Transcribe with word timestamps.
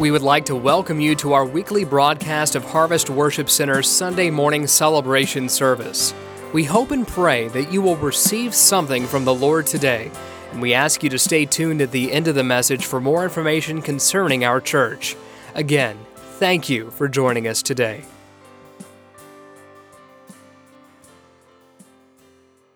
We 0.00 0.10
would 0.10 0.22
like 0.22 0.46
to 0.46 0.56
welcome 0.56 0.98
you 0.98 1.14
to 1.16 1.34
our 1.34 1.44
weekly 1.44 1.84
broadcast 1.84 2.54
of 2.54 2.64
Harvest 2.64 3.10
Worship 3.10 3.50
Center's 3.50 3.86
Sunday 3.86 4.30
morning 4.30 4.66
celebration 4.66 5.46
service. 5.46 6.14
We 6.54 6.64
hope 6.64 6.90
and 6.90 7.06
pray 7.06 7.48
that 7.48 7.70
you 7.70 7.82
will 7.82 7.96
receive 7.96 8.54
something 8.54 9.06
from 9.06 9.26
the 9.26 9.34
Lord 9.34 9.66
today, 9.66 10.10
and 10.52 10.62
we 10.62 10.72
ask 10.72 11.02
you 11.02 11.10
to 11.10 11.18
stay 11.18 11.44
tuned 11.44 11.82
at 11.82 11.90
the 11.90 12.12
end 12.12 12.28
of 12.28 12.34
the 12.34 12.42
message 12.42 12.86
for 12.86 12.98
more 12.98 13.24
information 13.24 13.82
concerning 13.82 14.42
our 14.42 14.58
church. 14.58 15.16
Again, 15.54 15.98
thank 16.14 16.70
you 16.70 16.90
for 16.92 17.06
joining 17.06 17.46
us 17.46 17.62
today. 17.62 18.02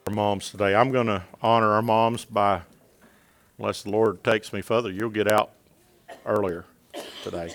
Our 0.09 0.13
moms 0.13 0.51
today. 0.51 0.75
I'm 0.75 0.93
going 0.93 1.07
to 1.07 1.23
honor 1.41 1.73
our 1.73 1.81
moms 1.81 2.27
by, 2.27 2.61
unless 3.59 3.83
the 3.83 3.93
Lord 3.93 4.23
takes 4.23 4.53
me 4.53 4.61
further, 4.61 4.91
you'll 4.91 5.09
get 5.09 5.27
out 5.27 5.53
earlier 6.27 6.67
today. 7.23 7.53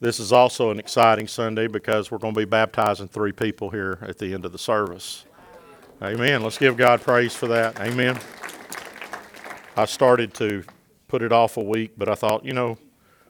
This 0.00 0.18
is 0.18 0.32
also 0.32 0.70
an 0.70 0.80
exciting 0.80 1.28
Sunday 1.28 1.68
because 1.68 2.10
we're 2.10 2.18
going 2.18 2.34
to 2.34 2.40
be 2.40 2.44
baptizing 2.44 3.06
three 3.06 3.30
people 3.30 3.70
here 3.70 3.98
at 4.02 4.18
the 4.18 4.34
end 4.34 4.44
of 4.44 4.50
the 4.50 4.58
service. 4.58 5.24
Amen. 6.02 6.42
Let's 6.42 6.58
give 6.58 6.76
God 6.76 7.00
praise 7.00 7.34
for 7.34 7.46
that. 7.46 7.78
Amen. 7.80 8.18
I 9.76 9.84
started 9.84 10.34
to 10.34 10.64
put 11.06 11.22
it 11.22 11.30
off 11.30 11.56
a 11.56 11.62
week, 11.62 11.92
but 11.96 12.08
I 12.08 12.16
thought, 12.16 12.44
you 12.44 12.52
know, 12.52 12.78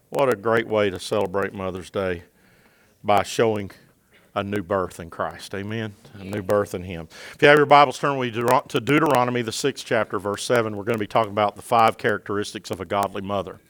what 0.09 0.33
a 0.33 0.37
great 0.37 0.67
way 0.67 0.89
to 0.89 0.99
celebrate 0.99 1.53
Mother's 1.53 1.91
Day 1.91 2.23
by 3.05 3.23
showing 3.23 3.71
a 4.35 4.43
new 4.43 4.63
birth 4.63 4.99
in 4.99 5.11
Christ. 5.11 5.55
Amen. 5.55 5.95
A 6.15 6.25
new 6.25 6.41
birth 6.41 6.75
in 6.75 6.85
Him. 6.85 7.09
If 7.35 7.43
you 7.43 7.49
have 7.49 7.59
your 7.59 7.67
Bibles, 7.67 7.99
turn 7.99 8.19
to 8.19 8.81
Deuteronomy, 8.81 9.43
the 9.43 9.53
sixth 9.53 9.85
chapter, 9.85 10.19
verse 10.19 10.43
7. 10.45 10.75
We're 10.75 10.85
going 10.85 10.95
to 10.95 10.99
be 10.99 11.07
talking 11.07 11.33
about 11.33 11.57
the 11.57 11.63
five 11.63 11.99
characteristics 11.99 12.71
of 12.71 12.81
a 12.81 12.87
godly 12.87 13.21
mother 13.21 13.61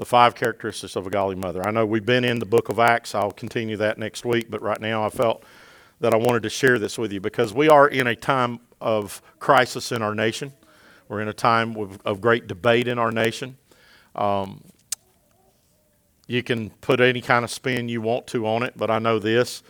the 0.00 0.06
five 0.06 0.34
characteristics 0.34 0.96
of 0.96 1.06
a 1.06 1.10
godly 1.10 1.34
mother. 1.34 1.62
I 1.62 1.70
know 1.70 1.84
we've 1.84 2.06
been 2.06 2.24
in 2.24 2.38
the 2.38 2.46
book 2.46 2.70
of 2.70 2.78
Acts. 2.78 3.14
I'll 3.14 3.30
continue 3.30 3.76
that 3.76 3.98
next 3.98 4.24
week, 4.24 4.46
but 4.48 4.62
right 4.62 4.80
now 4.80 5.04
I 5.04 5.10
felt 5.10 5.44
that 6.00 6.14
I 6.14 6.16
wanted 6.16 6.42
to 6.44 6.48
share 6.48 6.78
this 6.78 6.96
with 6.96 7.12
you 7.12 7.20
because 7.20 7.52
we 7.52 7.68
are 7.68 7.86
in 7.86 8.06
a 8.06 8.16
time 8.16 8.60
of 8.80 9.20
crisis 9.40 9.92
in 9.92 10.00
our 10.00 10.14
nation. 10.14 10.54
We're 11.08 11.20
in 11.20 11.28
a 11.28 11.34
time 11.34 11.76
of, 12.06 12.22
great 12.22 12.46
debate 12.46 12.88
in 12.88 12.98
our 12.98 13.12
nation. 13.12 13.58
Um, 14.14 14.64
you 16.26 16.42
can 16.42 16.70
put 16.70 17.02
any 17.02 17.20
kind 17.20 17.44
of 17.44 17.50
spin 17.50 17.90
you 17.90 18.00
want 18.00 18.26
to 18.28 18.46
on 18.46 18.62
it, 18.62 18.72
but 18.78 18.90
I 18.90 19.00
know 19.00 19.18
this. 19.18 19.62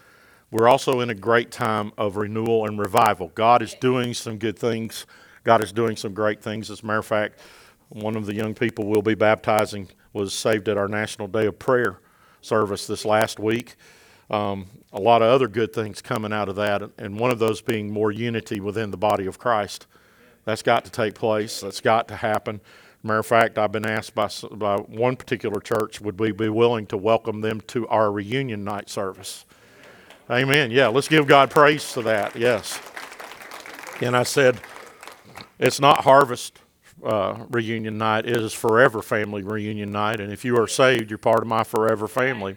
We're 0.53 0.69
also 0.69 1.01
in 1.01 1.11
a 1.11 1.15
great 1.15 1.51
time 1.51 1.91
of 1.99 2.17
renewal 2.17 2.67
and 2.67 2.79
revival. 2.79 3.33
God 3.35 3.63
is 3.63 3.75
doing 3.75 4.15
some 4.15 4.39
good 4.39 4.57
things. 4.57 5.07
God 5.43 5.61
is 5.61 5.73
doing 5.73 5.97
some 5.97 6.15
great 6.15 6.41
things. 6.41 6.71
As 6.71 6.85
a 6.85 6.87
matter 6.87 7.01
of 7.01 7.07
fact, 7.07 7.41
one 7.89 8.15
of 8.15 8.27
the 8.27 8.35
young 8.35 8.55
people 8.55 8.87
we'll 8.87 9.03
be 9.03 9.17
baptizing 9.17 9.89
was 10.13 10.35
saved 10.35 10.69
at 10.69 10.77
our 10.77 10.89
National 10.89 11.29
Day 11.29 11.47
of 11.47 11.59
Prayer 11.59 11.99
service 12.41 12.87
this 12.87 13.05
last 13.05 13.39
week. 13.39 13.77
Um, 14.31 14.67
a 14.93 15.01
lot 15.01 15.23
of 15.23 15.29
other 15.29 15.49
good 15.49 15.73
things 15.73 16.01
coming 16.01 16.33
out 16.33 16.49
of 16.49 16.57
that, 16.57 16.83
and 16.99 17.19
one 17.19 17.31
of 17.31 17.39
those 17.39 17.61
being 17.61 17.91
more 17.91 18.13
unity 18.13 18.61
within 18.61 18.91
the 18.91 18.97
body 18.97 19.27
of 19.27 19.39
Christ. 19.39 19.87
That's 20.45 20.63
got 20.63 20.85
to 20.85 20.91
take 20.91 21.15
place. 21.15 21.61
That's 21.61 21.81
got 21.81 22.09
to 22.09 22.17
happen. 22.17 22.61
Matter 23.03 23.19
of 23.19 23.27
fact, 23.27 23.59
I've 23.59 23.73
been 23.73 23.87
asked 23.87 24.15
by, 24.15 24.29
by 24.53 24.77
one 24.77 25.17
particular 25.17 25.61
church, 25.61 26.01
would 26.01 26.21
we 26.21 26.33
be 26.33 26.49
willing 26.49 26.87
to 26.89 26.97
welcome 26.97 27.41
them 27.41 27.61
to 27.69 27.89
our 27.89 28.13
reunion 28.13 28.63
night 28.63 28.91
service? 28.91 29.47
Amen. 30.31 30.71
Yeah, 30.71 30.89
let's 30.89 31.09
give 31.09 31.27
God 31.27 31.51
praise 31.51 31.85
for 31.85 32.03
that. 32.03 32.37
Yes. 32.37 32.81
And 34.01 34.17
I 34.17 34.23
said, 34.23 34.61
it's 35.59 35.81
not 35.81 36.05
harvest 36.05 36.60
uh, 37.05 37.47
reunion 37.51 37.99
night 37.99 38.27
is 38.27 38.53
forever 38.53 39.03
family 39.03 39.43
reunion 39.43 39.93
night. 39.93 40.21
And 40.21 40.33
if 40.33 40.45
you 40.45 40.61
are 40.61 40.67
saved, 40.67 41.11
you're 41.11 41.19
part 41.19 41.43
of 41.43 41.47
my 41.47 41.65
forever 41.65 42.09
family. 42.09 42.57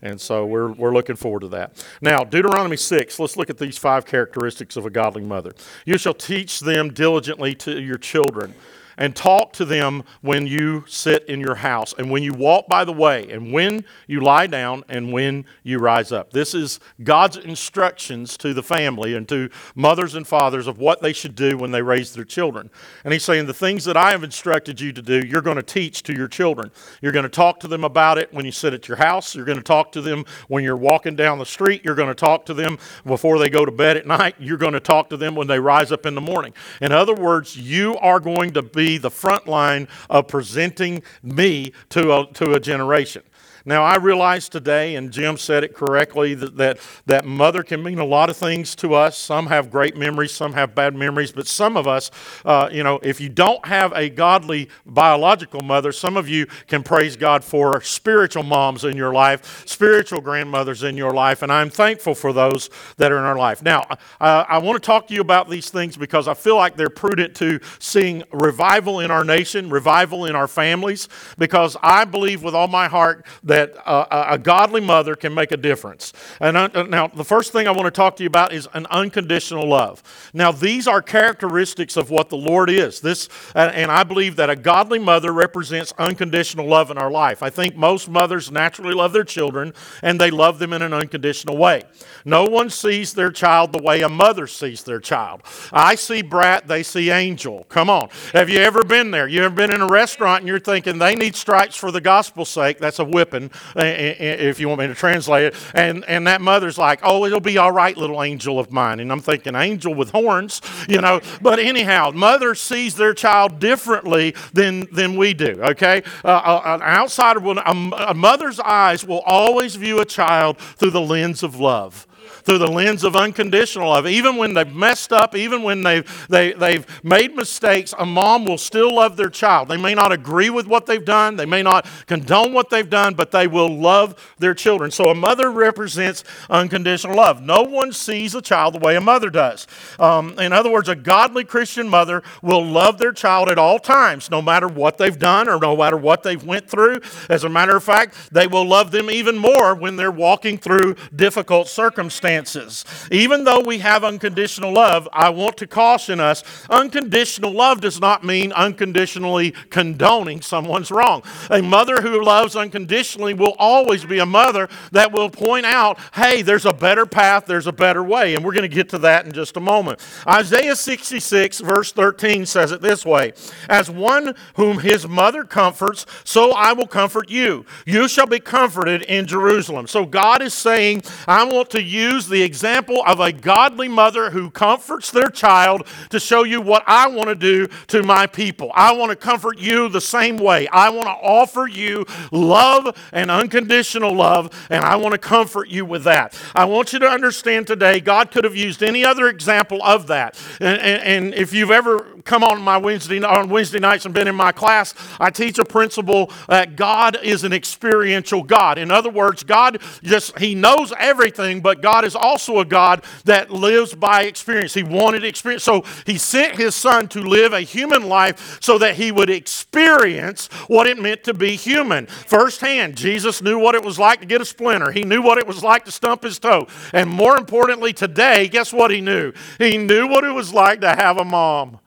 And 0.00 0.20
so 0.20 0.46
we're, 0.46 0.70
we're 0.72 0.92
looking 0.92 1.16
forward 1.16 1.40
to 1.40 1.48
that. 1.48 1.84
Now, 2.00 2.22
Deuteronomy 2.22 2.76
6, 2.76 3.18
let's 3.18 3.36
look 3.36 3.50
at 3.50 3.58
these 3.58 3.76
five 3.78 4.06
characteristics 4.06 4.76
of 4.76 4.86
a 4.86 4.90
godly 4.90 5.22
mother. 5.22 5.54
You 5.84 5.98
shall 5.98 6.14
teach 6.14 6.60
them 6.60 6.92
diligently 6.92 7.54
to 7.56 7.80
your 7.80 7.98
children 7.98 8.54
and 8.98 9.14
talk 9.14 9.52
to 9.54 9.64
them 9.64 10.02
when 10.20 10.46
you 10.46 10.84
sit 10.88 11.24
in 11.26 11.40
your 11.40 11.54
house 11.54 11.94
and 11.96 12.10
when 12.10 12.22
you 12.22 12.34
walk 12.34 12.68
by 12.68 12.84
the 12.84 12.92
way 12.92 13.30
and 13.30 13.52
when 13.52 13.84
you 14.08 14.20
lie 14.20 14.46
down 14.48 14.84
and 14.88 15.12
when 15.12 15.46
you 15.62 15.78
rise 15.78 16.10
up. 16.10 16.32
This 16.32 16.52
is 16.52 16.80
God's 17.02 17.36
instructions 17.36 18.36
to 18.38 18.52
the 18.52 18.62
family 18.62 19.14
and 19.14 19.26
to 19.28 19.48
mothers 19.74 20.16
and 20.16 20.26
fathers 20.26 20.66
of 20.66 20.78
what 20.78 21.00
they 21.00 21.12
should 21.12 21.36
do 21.36 21.56
when 21.56 21.70
they 21.70 21.80
raise 21.80 22.12
their 22.12 22.24
children. 22.24 22.70
And 23.04 23.12
he's 23.12 23.24
saying 23.24 23.46
the 23.46 23.54
things 23.54 23.84
that 23.84 23.96
I 23.96 24.10
have 24.10 24.24
instructed 24.24 24.80
you 24.80 24.92
to 24.92 25.00
do, 25.00 25.24
you're 25.24 25.42
going 25.42 25.56
to 25.56 25.62
teach 25.62 26.02
to 26.02 26.12
your 26.12 26.28
children. 26.28 26.72
You're 27.00 27.12
going 27.12 27.22
to 27.22 27.28
talk 27.28 27.60
to 27.60 27.68
them 27.68 27.84
about 27.84 28.18
it 28.18 28.34
when 28.34 28.44
you 28.44 28.52
sit 28.52 28.74
at 28.74 28.88
your 28.88 28.96
house. 28.96 29.34
You're 29.34 29.44
going 29.44 29.58
to 29.58 29.64
talk 29.64 29.92
to 29.92 30.00
them 30.00 30.24
when 30.48 30.64
you're 30.64 30.76
walking 30.76 31.14
down 31.14 31.38
the 31.38 31.46
street. 31.46 31.84
You're 31.84 31.94
going 31.94 32.08
to 32.08 32.14
talk 32.14 32.44
to 32.46 32.54
them 32.54 32.78
before 33.06 33.38
they 33.38 33.48
go 33.48 33.64
to 33.64 33.70
bed 33.70 33.96
at 33.96 34.06
night. 34.06 34.34
You're 34.40 34.58
going 34.58 34.72
to 34.72 34.80
talk 34.80 35.08
to 35.10 35.16
them 35.16 35.36
when 35.36 35.46
they 35.46 35.60
rise 35.60 35.92
up 35.92 36.04
in 36.04 36.16
the 36.16 36.20
morning. 36.20 36.52
In 36.80 36.90
other 36.90 37.14
words, 37.14 37.56
you 37.56 37.96
are 37.98 38.18
going 38.18 38.54
to 38.54 38.62
be 38.62 38.87
the 38.96 39.10
front 39.10 39.46
line 39.46 39.88
of 40.08 40.28
presenting 40.28 41.02
me 41.22 41.72
to 41.90 42.12
a, 42.12 42.26
to 42.32 42.52
a 42.54 42.60
generation. 42.60 43.22
Now, 43.68 43.84
I 43.84 43.96
realize 43.96 44.48
today, 44.48 44.96
and 44.96 45.12
Jim 45.12 45.36
said 45.36 45.62
it 45.62 45.74
correctly, 45.74 46.32
that, 46.32 46.56
that, 46.56 46.78
that 47.04 47.26
mother 47.26 47.62
can 47.62 47.82
mean 47.82 47.98
a 47.98 48.04
lot 48.04 48.30
of 48.30 48.36
things 48.38 48.74
to 48.76 48.94
us. 48.94 49.18
Some 49.18 49.46
have 49.48 49.70
great 49.70 49.94
memories, 49.94 50.32
some 50.32 50.54
have 50.54 50.74
bad 50.74 50.94
memories, 50.94 51.32
but 51.32 51.46
some 51.46 51.76
of 51.76 51.86
us, 51.86 52.10
uh, 52.46 52.70
you 52.72 52.82
know, 52.82 52.98
if 53.02 53.20
you 53.20 53.28
don't 53.28 53.66
have 53.66 53.92
a 53.92 54.08
godly 54.08 54.70
biological 54.86 55.60
mother, 55.60 55.92
some 55.92 56.16
of 56.16 56.30
you 56.30 56.46
can 56.66 56.82
praise 56.82 57.14
God 57.14 57.44
for 57.44 57.82
spiritual 57.82 58.42
moms 58.42 58.84
in 58.84 58.96
your 58.96 59.12
life, 59.12 59.68
spiritual 59.68 60.22
grandmothers 60.22 60.82
in 60.82 60.96
your 60.96 61.12
life, 61.12 61.42
and 61.42 61.52
I'm 61.52 61.68
thankful 61.68 62.14
for 62.14 62.32
those 62.32 62.70
that 62.96 63.12
are 63.12 63.18
in 63.18 63.24
our 63.24 63.36
life. 63.36 63.62
Now, 63.62 63.84
uh, 64.18 64.46
I 64.48 64.56
want 64.56 64.82
to 64.82 64.86
talk 64.86 65.08
to 65.08 65.14
you 65.14 65.20
about 65.20 65.50
these 65.50 65.68
things 65.68 65.94
because 65.94 66.26
I 66.26 66.32
feel 66.32 66.56
like 66.56 66.74
they're 66.74 66.88
prudent 66.88 67.36
to 67.36 67.60
seeing 67.80 68.22
revival 68.32 69.00
in 69.00 69.10
our 69.10 69.24
nation, 69.24 69.68
revival 69.68 70.24
in 70.24 70.34
our 70.34 70.48
families, 70.48 71.10
because 71.36 71.76
I 71.82 72.06
believe 72.06 72.42
with 72.42 72.54
all 72.54 72.68
my 72.68 72.88
heart 72.88 73.26
that 73.42 73.57
that 73.58 73.74
a, 73.86 74.34
a 74.34 74.38
godly 74.38 74.80
mother 74.80 75.16
can 75.16 75.34
make 75.34 75.50
a 75.52 75.56
difference. 75.56 76.12
And 76.40 76.56
uh, 76.56 76.84
now, 76.84 77.08
the 77.08 77.24
first 77.24 77.52
thing 77.52 77.66
I 77.66 77.72
want 77.72 77.86
to 77.86 77.90
talk 77.90 78.16
to 78.16 78.22
you 78.22 78.28
about 78.28 78.52
is 78.52 78.68
an 78.74 78.86
unconditional 78.90 79.68
love. 79.68 80.02
Now, 80.32 80.52
these 80.52 80.86
are 80.86 81.02
characteristics 81.02 81.96
of 81.96 82.10
what 82.10 82.28
the 82.28 82.36
Lord 82.36 82.70
is. 82.70 83.00
This, 83.00 83.28
and 83.54 83.90
I 83.90 84.04
believe 84.04 84.36
that 84.36 84.50
a 84.50 84.56
godly 84.56 84.98
mother 84.98 85.32
represents 85.32 85.92
unconditional 85.98 86.66
love 86.66 86.90
in 86.90 86.98
our 86.98 87.10
life. 87.10 87.42
I 87.42 87.50
think 87.50 87.76
most 87.76 88.08
mothers 88.08 88.50
naturally 88.50 88.94
love 88.94 89.12
their 89.12 89.24
children, 89.24 89.74
and 90.02 90.20
they 90.20 90.30
love 90.30 90.58
them 90.58 90.72
in 90.72 90.82
an 90.82 90.92
unconditional 90.92 91.56
way. 91.56 91.82
No 92.24 92.44
one 92.44 92.70
sees 92.70 93.14
their 93.14 93.30
child 93.30 93.72
the 93.72 93.82
way 93.82 94.02
a 94.02 94.08
mother 94.08 94.46
sees 94.46 94.84
their 94.84 95.00
child. 95.00 95.42
I 95.72 95.96
see 95.96 96.22
brat, 96.22 96.68
they 96.68 96.82
see 96.82 97.10
angel. 97.10 97.64
Come 97.68 97.90
on. 97.90 98.08
Have 98.32 98.48
you 98.48 98.60
ever 98.60 98.84
been 98.84 99.10
there? 99.10 99.26
You 99.26 99.42
ever 99.44 99.54
been 99.54 99.72
in 99.72 99.80
a 99.80 99.88
restaurant 99.88 100.42
and 100.42 100.48
you're 100.48 100.60
thinking 100.60 100.98
they 100.98 101.16
need 101.16 101.34
stripes 101.34 101.76
for 101.76 101.90
the 101.90 102.00
gospel's 102.00 102.50
sake? 102.50 102.78
That's 102.78 102.98
a 102.98 103.04
whipping 103.04 103.47
if 103.76 104.60
you 104.60 104.68
want 104.68 104.80
me 104.80 104.86
to 104.86 104.94
translate 104.94 105.46
it. 105.46 105.54
And, 105.74 106.04
and 106.06 106.26
that 106.26 106.40
mother's 106.40 106.78
like, 106.78 107.00
oh, 107.02 107.24
it'll 107.24 107.40
be 107.40 107.58
all 107.58 107.72
right, 107.72 107.96
little 107.96 108.22
angel 108.22 108.58
of 108.58 108.72
mine. 108.72 109.00
And 109.00 109.10
I'm 109.10 109.20
thinking, 109.20 109.54
angel 109.54 109.94
with 109.94 110.10
horns, 110.10 110.60
you 110.88 111.00
know. 111.00 111.20
But 111.40 111.58
anyhow, 111.58 112.10
mother 112.14 112.54
sees 112.54 112.94
their 112.94 113.14
child 113.14 113.58
differently 113.58 114.34
than, 114.52 114.88
than 114.92 115.16
we 115.16 115.34
do, 115.34 115.60
okay? 115.62 116.02
Uh, 116.24 116.60
an 116.64 116.82
outsider 116.82 117.40
will, 117.40 117.58
a 117.58 118.14
mother's 118.14 118.60
eyes 118.60 119.04
will 119.04 119.20
always 119.20 119.76
view 119.76 120.00
a 120.00 120.04
child 120.04 120.58
through 120.58 120.90
the 120.90 121.00
lens 121.00 121.42
of 121.42 121.58
love 121.58 122.06
through 122.28 122.58
the 122.58 122.70
lens 122.70 123.04
of 123.04 123.16
unconditional 123.16 123.88
love. 123.88 124.06
Even 124.06 124.36
when 124.36 124.54
they've 124.54 124.74
messed 124.74 125.12
up, 125.12 125.36
even 125.36 125.62
when 125.62 125.82
they've, 125.82 126.26
they, 126.28 126.52
they've 126.52 126.86
made 127.04 127.34
mistakes, 127.34 127.94
a 127.98 128.06
mom 128.06 128.44
will 128.44 128.58
still 128.58 128.94
love 128.94 129.16
their 129.16 129.30
child. 129.30 129.68
They 129.68 129.76
may 129.76 129.94
not 129.94 130.12
agree 130.12 130.50
with 130.50 130.66
what 130.66 130.86
they've 130.86 131.04
done, 131.04 131.36
they 131.36 131.46
may 131.46 131.62
not 131.62 131.86
condone 132.06 132.52
what 132.52 132.70
they've 132.70 132.88
done, 132.88 133.14
but 133.14 133.30
they 133.30 133.46
will 133.46 133.74
love 133.74 134.34
their 134.38 134.54
children. 134.54 134.90
So 134.90 135.08
a 135.08 135.14
mother 135.14 135.50
represents 135.50 136.24
unconditional 136.50 137.16
love. 137.16 137.42
No 137.42 137.62
one 137.62 137.92
sees 137.92 138.34
a 138.34 138.42
child 138.42 138.74
the 138.74 138.78
way 138.78 138.96
a 138.96 139.00
mother 139.00 139.30
does. 139.30 139.66
Um, 139.98 140.38
in 140.38 140.52
other 140.52 140.70
words, 140.70 140.88
a 140.88 140.96
godly 140.96 141.44
Christian 141.44 141.88
mother 141.88 142.22
will 142.42 142.64
love 142.64 142.98
their 142.98 143.12
child 143.12 143.48
at 143.48 143.58
all 143.58 143.78
times, 143.78 144.30
no 144.30 144.42
matter 144.42 144.68
what 144.68 144.98
they've 144.98 145.18
done 145.18 145.48
or 145.48 145.58
no 145.58 145.76
matter 145.76 145.96
what 145.96 146.22
they've 146.22 146.42
went 146.42 146.68
through. 146.68 147.00
As 147.28 147.44
a 147.44 147.48
matter 147.48 147.76
of 147.76 147.84
fact, 147.84 148.14
they 148.32 148.46
will 148.46 148.66
love 148.66 148.90
them 148.90 149.10
even 149.10 149.36
more 149.36 149.74
when 149.74 149.96
they're 149.96 150.10
walking 150.10 150.58
through 150.58 150.96
difficult 151.14 151.68
circumstances 151.68 152.17
circumstances. 152.18 152.84
Even 153.10 153.44
though 153.44 153.60
we 153.60 153.78
have 153.78 154.04
unconditional 154.04 154.72
love, 154.72 155.08
I 155.12 155.30
want 155.30 155.56
to 155.58 155.66
caution 155.66 156.20
us 156.20 156.42
unconditional 156.68 157.52
love 157.52 157.80
does 157.80 158.00
not 158.00 158.24
mean 158.24 158.52
unconditionally 158.52 159.52
condoning 159.70 160.40
someone's 160.40 160.90
wrong. 160.90 161.22
A 161.50 161.62
mother 161.62 162.00
who 162.00 162.22
loves 162.22 162.56
unconditionally 162.56 163.34
will 163.34 163.54
always 163.58 164.04
be 164.04 164.18
a 164.18 164.26
mother 164.26 164.68
that 164.92 165.12
will 165.12 165.30
point 165.30 165.66
out, 165.66 165.98
hey, 166.14 166.42
there's 166.42 166.66
a 166.66 166.72
better 166.72 167.06
path, 167.06 167.46
there's 167.46 167.66
a 167.66 167.72
better 167.72 168.02
way. 168.02 168.34
And 168.34 168.44
we're 168.44 168.54
going 168.54 168.68
to 168.68 168.74
get 168.74 168.88
to 168.90 168.98
that 168.98 169.26
in 169.26 169.32
just 169.32 169.56
a 169.56 169.60
moment. 169.60 170.00
Isaiah 170.26 170.76
66, 170.76 171.60
verse 171.60 171.92
13 171.92 172.46
says 172.46 172.72
it 172.72 172.80
this 172.80 173.04
way 173.04 173.32
As 173.68 173.90
one 173.90 174.34
whom 174.54 174.80
his 174.80 175.06
mother 175.06 175.44
comforts, 175.44 176.04
so 176.24 176.52
I 176.52 176.72
will 176.72 176.86
comfort 176.86 177.30
you. 177.30 177.64
You 177.86 178.08
shall 178.08 178.26
be 178.26 178.40
comforted 178.40 179.02
in 179.02 179.26
Jerusalem. 179.26 179.86
So 179.86 180.04
God 180.04 180.42
is 180.42 180.54
saying, 180.54 181.02
I 181.26 181.44
want 181.44 181.70
to 181.70 181.82
use 181.82 181.97
the 182.28 182.42
example 182.42 183.02
of 183.06 183.20
a 183.20 183.32
godly 183.32 183.88
mother 183.88 184.30
who 184.30 184.50
comforts 184.50 185.10
their 185.10 185.28
child 185.28 185.86
to 186.10 186.20
show 186.20 186.44
you 186.44 186.60
what 186.60 186.82
I 186.86 187.08
want 187.08 187.28
to 187.28 187.34
do 187.34 187.68
to 187.88 188.02
my 188.02 188.26
people. 188.26 188.70
I 188.74 188.92
want 188.92 189.10
to 189.10 189.16
comfort 189.16 189.58
you 189.58 189.88
the 189.88 190.00
same 190.00 190.36
way. 190.36 190.68
I 190.68 190.90
want 190.90 191.06
to 191.06 191.12
offer 191.12 191.66
you 191.66 192.06
love 192.30 192.96
and 193.12 193.30
unconditional 193.30 194.14
love, 194.14 194.66
and 194.70 194.84
I 194.84 194.96
want 194.96 195.12
to 195.12 195.18
comfort 195.18 195.68
you 195.68 195.84
with 195.84 196.04
that. 196.04 196.38
I 196.54 196.64
want 196.64 196.92
you 196.92 196.98
to 197.00 197.08
understand 197.08 197.66
today, 197.66 198.00
God 198.00 198.30
could 198.30 198.44
have 198.44 198.56
used 198.56 198.82
any 198.82 199.04
other 199.04 199.28
example 199.28 199.82
of 199.82 200.06
that. 200.08 200.38
And, 200.60 200.80
and, 200.80 201.02
and 201.02 201.34
if 201.34 201.52
you've 201.52 201.70
ever 201.70 202.06
come 202.28 202.44
on 202.44 202.60
my 202.60 202.76
Wednesday 202.76 203.22
on 203.24 203.48
Wednesday 203.48 203.78
nights 203.78 204.04
and 204.04 204.12
been 204.12 204.28
in 204.28 204.34
my 204.34 204.52
class, 204.52 204.94
I 205.18 205.30
teach 205.30 205.58
a 205.58 205.64
principle 205.64 206.30
that 206.46 206.76
God 206.76 207.18
is 207.22 207.42
an 207.42 207.54
experiential 207.54 208.42
God. 208.42 208.76
In 208.76 208.90
other 208.90 209.08
words, 209.08 209.42
God 209.42 209.80
just 210.02 210.38
He 210.38 210.54
knows 210.54 210.92
everything, 210.98 211.62
but 211.62 211.80
God 211.80 212.04
is 212.04 212.14
also 212.14 212.58
a 212.58 212.66
God 212.66 213.02
that 213.24 213.50
lives 213.50 213.94
by 213.94 214.24
experience. 214.24 214.74
He 214.74 214.82
wanted 214.82 215.24
experience, 215.24 215.64
so 215.64 215.84
He 216.04 216.18
sent 216.18 216.56
His 216.56 216.74
Son 216.74 217.08
to 217.08 217.20
live 217.22 217.54
a 217.54 217.62
human 217.62 218.02
life 218.08 218.58
so 218.60 218.76
that 218.76 218.96
He 218.96 219.10
would 219.10 219.30
experience 219.30 220.48
what 220.68 220.86
it 220.86 221.00
meant 221.00 221.24
to 221.24 221.32
be 221.32 221.56
human 221.56 222.06
firsthand. 222.06 222.94
Jesus 222.94 223.40
knew 223.40 223.58
what 223.58 223.74
it 223.74 223.82
was 223.82 223.98
like 223.98 224.20
to 224.20 224.26
get 224.26 224.42
a 224.42 224.44
splinter. 224.44 224.92
He 224.92 225.02
knew 225.02 225.22
what 225.22 225.38
it 225.38 225.46
was 225.46 225.64
like 225.64 225.86
to 225.86 225.90
stump 225.90 226.24
his 226.24 226.38
toe, 226.38 226.66
and 226.92 227.08
more 227.08 227.38
importantly, 227.38 227.94
today, 227.94 228.48
guess 228.48 228.70
what 228.70 228.90
He 228.90 229.00
knew? 229.00 229.32
He 229.56 229.78
knew 229.78 230.06
what 230.06 230.24
it 230.24 230.32
was 230.32 230.52
like 230.52 230.82
to 230.82 230.94
have 230.94 231.16
a 231.16 231.24
mom. 231.24 231.78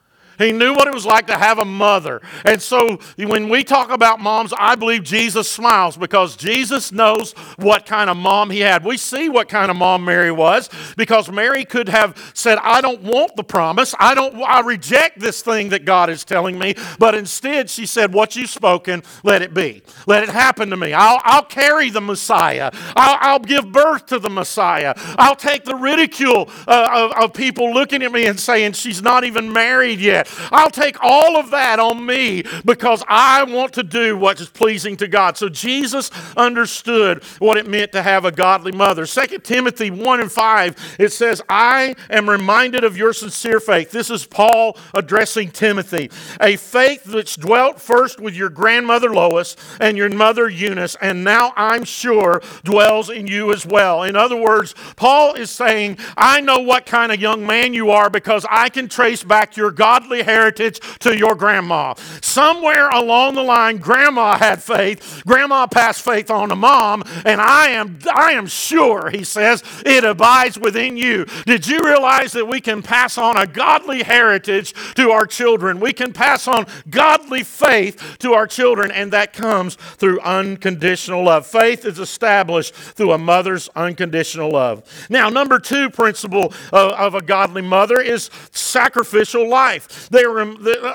He 0.42 0.52
knew 0.52 0.74
what 0.74 0.88
it 0.88 0.94
was 0.94 1.06
like 1.06 1.28
to 1.28 1.38
have 1.38 1.60
a 1.60 1.66
mother. 1.66 2.22
And 2.46 2.62
so 2.62 3.00
when 3.18 3.50
we 3.50 3.64
talk 3.64 3.90
about 3.90 4.20
moms, 4.20 4.54
I 4.58 4.76
believe 4.76 5.04
Jesus 5.04 5.50
smiles 5.50 5.98
because 5.98 6.36
Jesus 6.36 6.92
knows 6.92 7.34
what 7.58 7.86
kind 7.86 8.10
of 8.10 8.18
mom 8.18 8.50
he 8.50 8.60
had. 8.60 8.84
We 8.84 8.98
see 8.98 9.30
what 9.30 9.50
kind 9.50 9.72
of 9.72 9.78
mom 9.78 10.06
Mary 10.06 10.32
was 10.32 10.70
because 10.98 11.32
Mary 11.32 11.66
could 11.66 11.90
have 11.90 12.32
said, 12.34 12.58
I 12.62 12.82
don't 12.82 13.02
want 13.04 13.36
the 13.36 13.44
promise. 13.44 13.94
I 14.00 14.14
don't 14.16 14.36
I 14.42 14.62
reject 14.62 15.20
this 15.20 15.42
thing 15.42 15.70
that 15.70 15.86
God 15.86 16.10
is 16.10 16.24
telling 16.24 16.58
me. 16.58 16.76
But 17.00 17.16
instead 17.16 17.70
she 17.70 17.86
said, 17.86 18.14
What 18.14 18.36
you've 18.36 18.50
spoken, 18.50 19.04
let 19.24 19.42
it 19.42 19.54
be. 19.54 19.84
Let 20.08 20.24
it 20.24 20.30
happen 20.30 20.70
to 20.70 20.78
me. 20.78 20.94
I'll, 20.94 21.20
I'll 21.24 21.44
carry 21.44 21.90
the 21.90 22.02
Messiah. 22.02 22.72
I'll, 22.96 23.18
I'll, 23.20 23.40
give 23.42 23.72
birth 23.72 24.06
to 24.08 24.20
the 24.20 24.30
Messiah. 24.30 24.94
I'll 25.18 25.36
take 25.36 25.64
the 25.64 25.76
ridicule 25.76 26.48
uh, 26.68 27.10
of, 27.12 27.24
of 27.24 27.34
people 27.34 27.74
looking 27.74 28.04
at 28.04 28.12
me 28.12 28.28
and 28.28 28.40
saying, 28.40 28.74
She's 28.74 29.02
not 29.02 29.24
even 29.24 29.52
married 29.52 30.00
yet. 30.00 30.28
I'll 30.52 30.70
take 30.70 30.98
all 31.02 31.38
of 31.38 31.52
that 31.52 31.80
on 31.80 32.06
me 32.06 32.44
because 32.66 33.04
I 33.08 33.44
want 33.44 33.74
to 33.74 33.84
do 33.84 34.18
what 34.18 34.40
is 34.40 34.50
pleasing 34.50 34.98
to 34.98 35.08
God. 35.08 35.38
So 35.38 35.50
Jesus 35.50 36.12
understood 36.36 37.24
what 37.40 37.58
it 37.58 37.68
meant 37.68 37.92
to 37.94 38.02
have 38.02 38.26
a 38.26 38.32
godly 38.32 38.72
mother. 38.72 39.06
2 39.06 39.40
Timothy 39.40 39.92
1 39.92 40.20
and 40.20 40.32
5, 40.32 40.96
it 41.00 41.12
says, 41.12 41.42
I 41.50 41.96
am 42.10 42.30
reminded 42.30 42.84
of 42.84 42.98
your 42.98 43.14
sincere 43.14 43.60
faith. 43.60 43.92
This 43.92 44.10
is 44.10 44.26
Paul 44.26 44.78
addressing 44.94 45.52
Timothy. 45.52 46.10
A 46.40 46.56
faith 46.56 47.14
which 47.14 47.38
dwelt 47.38 47.80
first 47.80 48.20
with 48.20 48.36
your 48.36 48.50
grandmother 48.50 49.14
Lois 49.14 49.56
and 49.80 49.98
your 49.98 50.10
mother 50.10 50.50
Eunice, 50.50 50.96
and 51.02 51.24
now 51.24 51.54
I'm 51.56 51.84
sure 51.84 52.42
dwells 52.64 53.10
in 53.10 53.28
you 53.28 53.52
as 53.54 53.66
well. 53.66 54.04
In 54.04 54.16
other 54.16 54.36
words, 54.36 54.76
Paul 54.96 55.34
is 55.34 55.50
saying, 55.50 55.98
I 56.18 56.42
know 56.42 56.60
what 56.60 56.86
kind 56.86 57.12
of 57.12 57.20
young 57.20 57.46
man 57.46 57.74
you 57.74 57.92
are 57.92 58.10
because 58.10 58.46
I 58.50 58.70
can 58.70 58.88
trace 58.88 59.24
back 59.24 59.58
your 59.58 59.72
godly 59.72 60.21
heritage 60.24 60.80
to 61.00 61.18
your 61.18 61.36
grandma. 61.36 61.94
Somewhere 62.22 62.90
along 62.90 63.36
the 63.36 63.44
line, 63.44 63.78
grandma 63.78 64.38
had 64.38 64.62
faith. 64.62 65.24
Grandma 65.26 65.68
passed 65.68 66.02
faith 66.02 66.30
on 66.30 66.50
to 66.50 66.56
mom, 66.56 67.04
and 67.26 67.42
I 67.42 67.70
am, 67.70 68.00
I 68.14 68.34
am 68.34 68.48
sure, 68.48 69.10
he 69.10 69.24
says, 69.24 69.64
it 69.86 70.04
abides 70.04 70.60
within 70.60 70.98
you. 70.98 71.26
Did 71.46 71.68
you 71.68 71.82
realize 71.84 72.32
that 72.34 72.48
we 72.48 72.62
can 72.62 72.82
pass 72.82 73.18
on 73.18 73.38
a 73.38 73.46
godly 73.46 74.04
heritage 74.04 74.74
to 74.96 75.12
our 75.12 75.26
children? 75.26 75.80
We 75.80 75.94
can 75.94 76.14
pass 76.14 76.48
on 76.48 76.66
godly 76.90 77.44
faith 77.44 78.18
to 78.20 78.34
our 78.34 78.48
children, 78.48 78.92
and 78.92 79.12
that 79.14 79.34
comes 79.34 79.76
through 79.76 80.20
unconditional 80.22 81.24
love. 81.24 81.46
Faith 81.46 81.86
is 81.86 82.00
established 82.00 82.74
through 82.74 83.12
a 83.12 83.18
mother's 83.18 83.70
unconditional 83.76 84.52
love. 84.52 84.84
Now, 85.10 85.30
number 85.30 85.60
two 85.60 85.90
principle 85.90 86.54
of, 86.72 86.92
of 86.94 87.16
a 87.16 87.22
godly 87.22 87.62
mother 87.62 88.00
is 88.00 88.30
sacrificial 88.52 89.48
life. 89.48 90.10
They 90.12 90.28
were, 90.28 90.42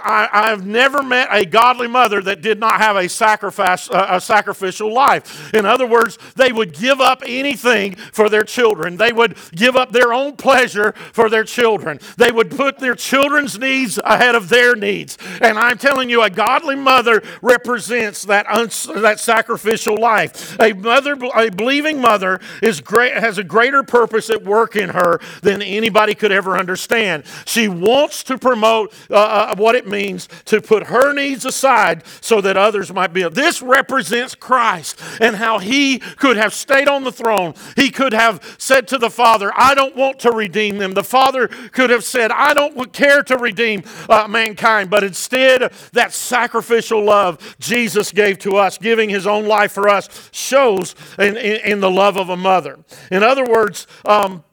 I, 0.05 0.29
I've 0.31 0.67
never 0.67 1.03
met 1.03 1.29
a 1.31 1.45
godly 1.45 1.89
mother 1.89 2.21
that 2.23 2.43
did 2.43 2.61
not 2.61 2.81
have 2.81 2.97
a, 2.97 3.09
sacrifice, 3.09 3.89
a 3.91 4.21
sacrificial 4.21 4.93
life. 4.93 5.53
In 5.55 5.65
other 5.65 5.87
words, 5.87 6.19
they 6.37 6.53
would 6.53 6.75
give 6.75 7.01
up 7.01 7.23
anything 7.27 7.97
for 7.97 8.29
their 8.29 8.45
children. 8.45 8.99
They 8.99 9.13
would 9.13 9.37
give 9.55 9.75
up 9.75 9.91
their 9.91 10.13
own 10.13 10.37
pleasure 10.37 10.93
for 11.13 11.31
their 11.31 11.45
children. 11.45 11.99
They 12.19 12.31
would 12.31 12.51
put 12.51 12.79
their 12.79 12.95
children's 12.95 13.59
needs 13.59 13.99
ahead 14.05 14.35
of 14.35 14.51
their 14.51 14.77
needs. 14.77 15.17
And 15.41 15.59
I'm 15.59 15.79
telling 15.79 16.11
you, 16.11 16.23
a 16.23 16.31
godly 16.31 16.77
mother 16.77 17.23
represents 17.41 18.25
that, 18.27 18.47
that 18.47 19.19
sacrificial 19.19 19.97
life. 19.97 20.61
A 20.61 20.75
mother, 20.75 21.17
a 21.35 21.51
believing 21.51 22.01
mother, 22.01 22.39
is 22.63 22.83
great, 22.83 23.15
has 23.15 23.39
a 23.39 23.45
greater 23.45 23.83
purpose 23.83 24.29
at 24.29 24.45
work 24.45 24.77
in 24.77 24.91
her 24.91 25.21
than 25.41 25.63
anybody 25.63 26.15
could 26.15 26.33
ever 26.33 26.59
understand. 26.59 27.25
She 27.47 27.69
wants 27.69 28.23
to 28.25 28.37
promote 28.37 28.93
uh, 29.11 29.15
uh, 29.15 29.57
what 29.57 29.75
it 29.75 29.87
means 29.87 30.29
to 30.47 30.61
put 30.61 30.89
her 30.89 31.13
needs 31.13 31.45
aside 31.45 32.03
so 32.21 32.41
that 32.41 32.57
others 32.57 32.93
might 32.93 33.13
be. 33.13 33.27
This 33.29 33.63
represents 33.63 34.35
Christ 34.35 35.01
and 35.21 35.37
how 35.37 35.59
he 35.59 35.99
could 35.99 36.37
have 36.37 36.55
stayed 36.55 36.89
on 36.89 37.05
the 37.05 37.13
throne. 37.13 37.55
He 37.75 37.91
could 37.91 38.13
have 38.13 38.57
said 38.59 38.89
to 38.89 38.99
the 38.99 39.11
Father, 39.11 39.53
I 39.55 39.75
don't 39.75 39.97
want 39.97 40.21
to 40.21 40.33
redeem 40.33 40.79
them. 40.79 40.93
The 40.93 41.05
Father 41.05 41.49
could 41.49 41.91
have 41.91 42.05
said, 42.05 42.31
I 42.31 42.55
don't 42.55 42.93
care 42.93 43.23
to 43.25 43.37
redeem 43.37 43.83
uh, 44.09 44.27
mankind. 44.29 44.91
But 44.91 45.05
instead, 45.05 45.73
that 45.93 46.13
sacrificial 46.13 47.03
love 47.03 47.57
Jesus 47.59 48.13
gave 48.13 48.39
to 48.41 48.57
us, 48.57 48.79
giving 48.79 49.09
his 49.09 49.27
own 49.27 49.47
life 49.47 49.73
for 49.73 49.89
us, 49.89 50.31
shows 50.33 50.95
in, 51.19 51.37
in, 51.37 51.61
in 51.73 51.81
the 51.81 51.91
love 51.91 52.17
of 52.17 52.29
a 52.29 52.37
mother. 52.37 52.79
In 53.11 53.23
other 53.23 53.45
words, 53.45 53.87
um, 54.05 54.45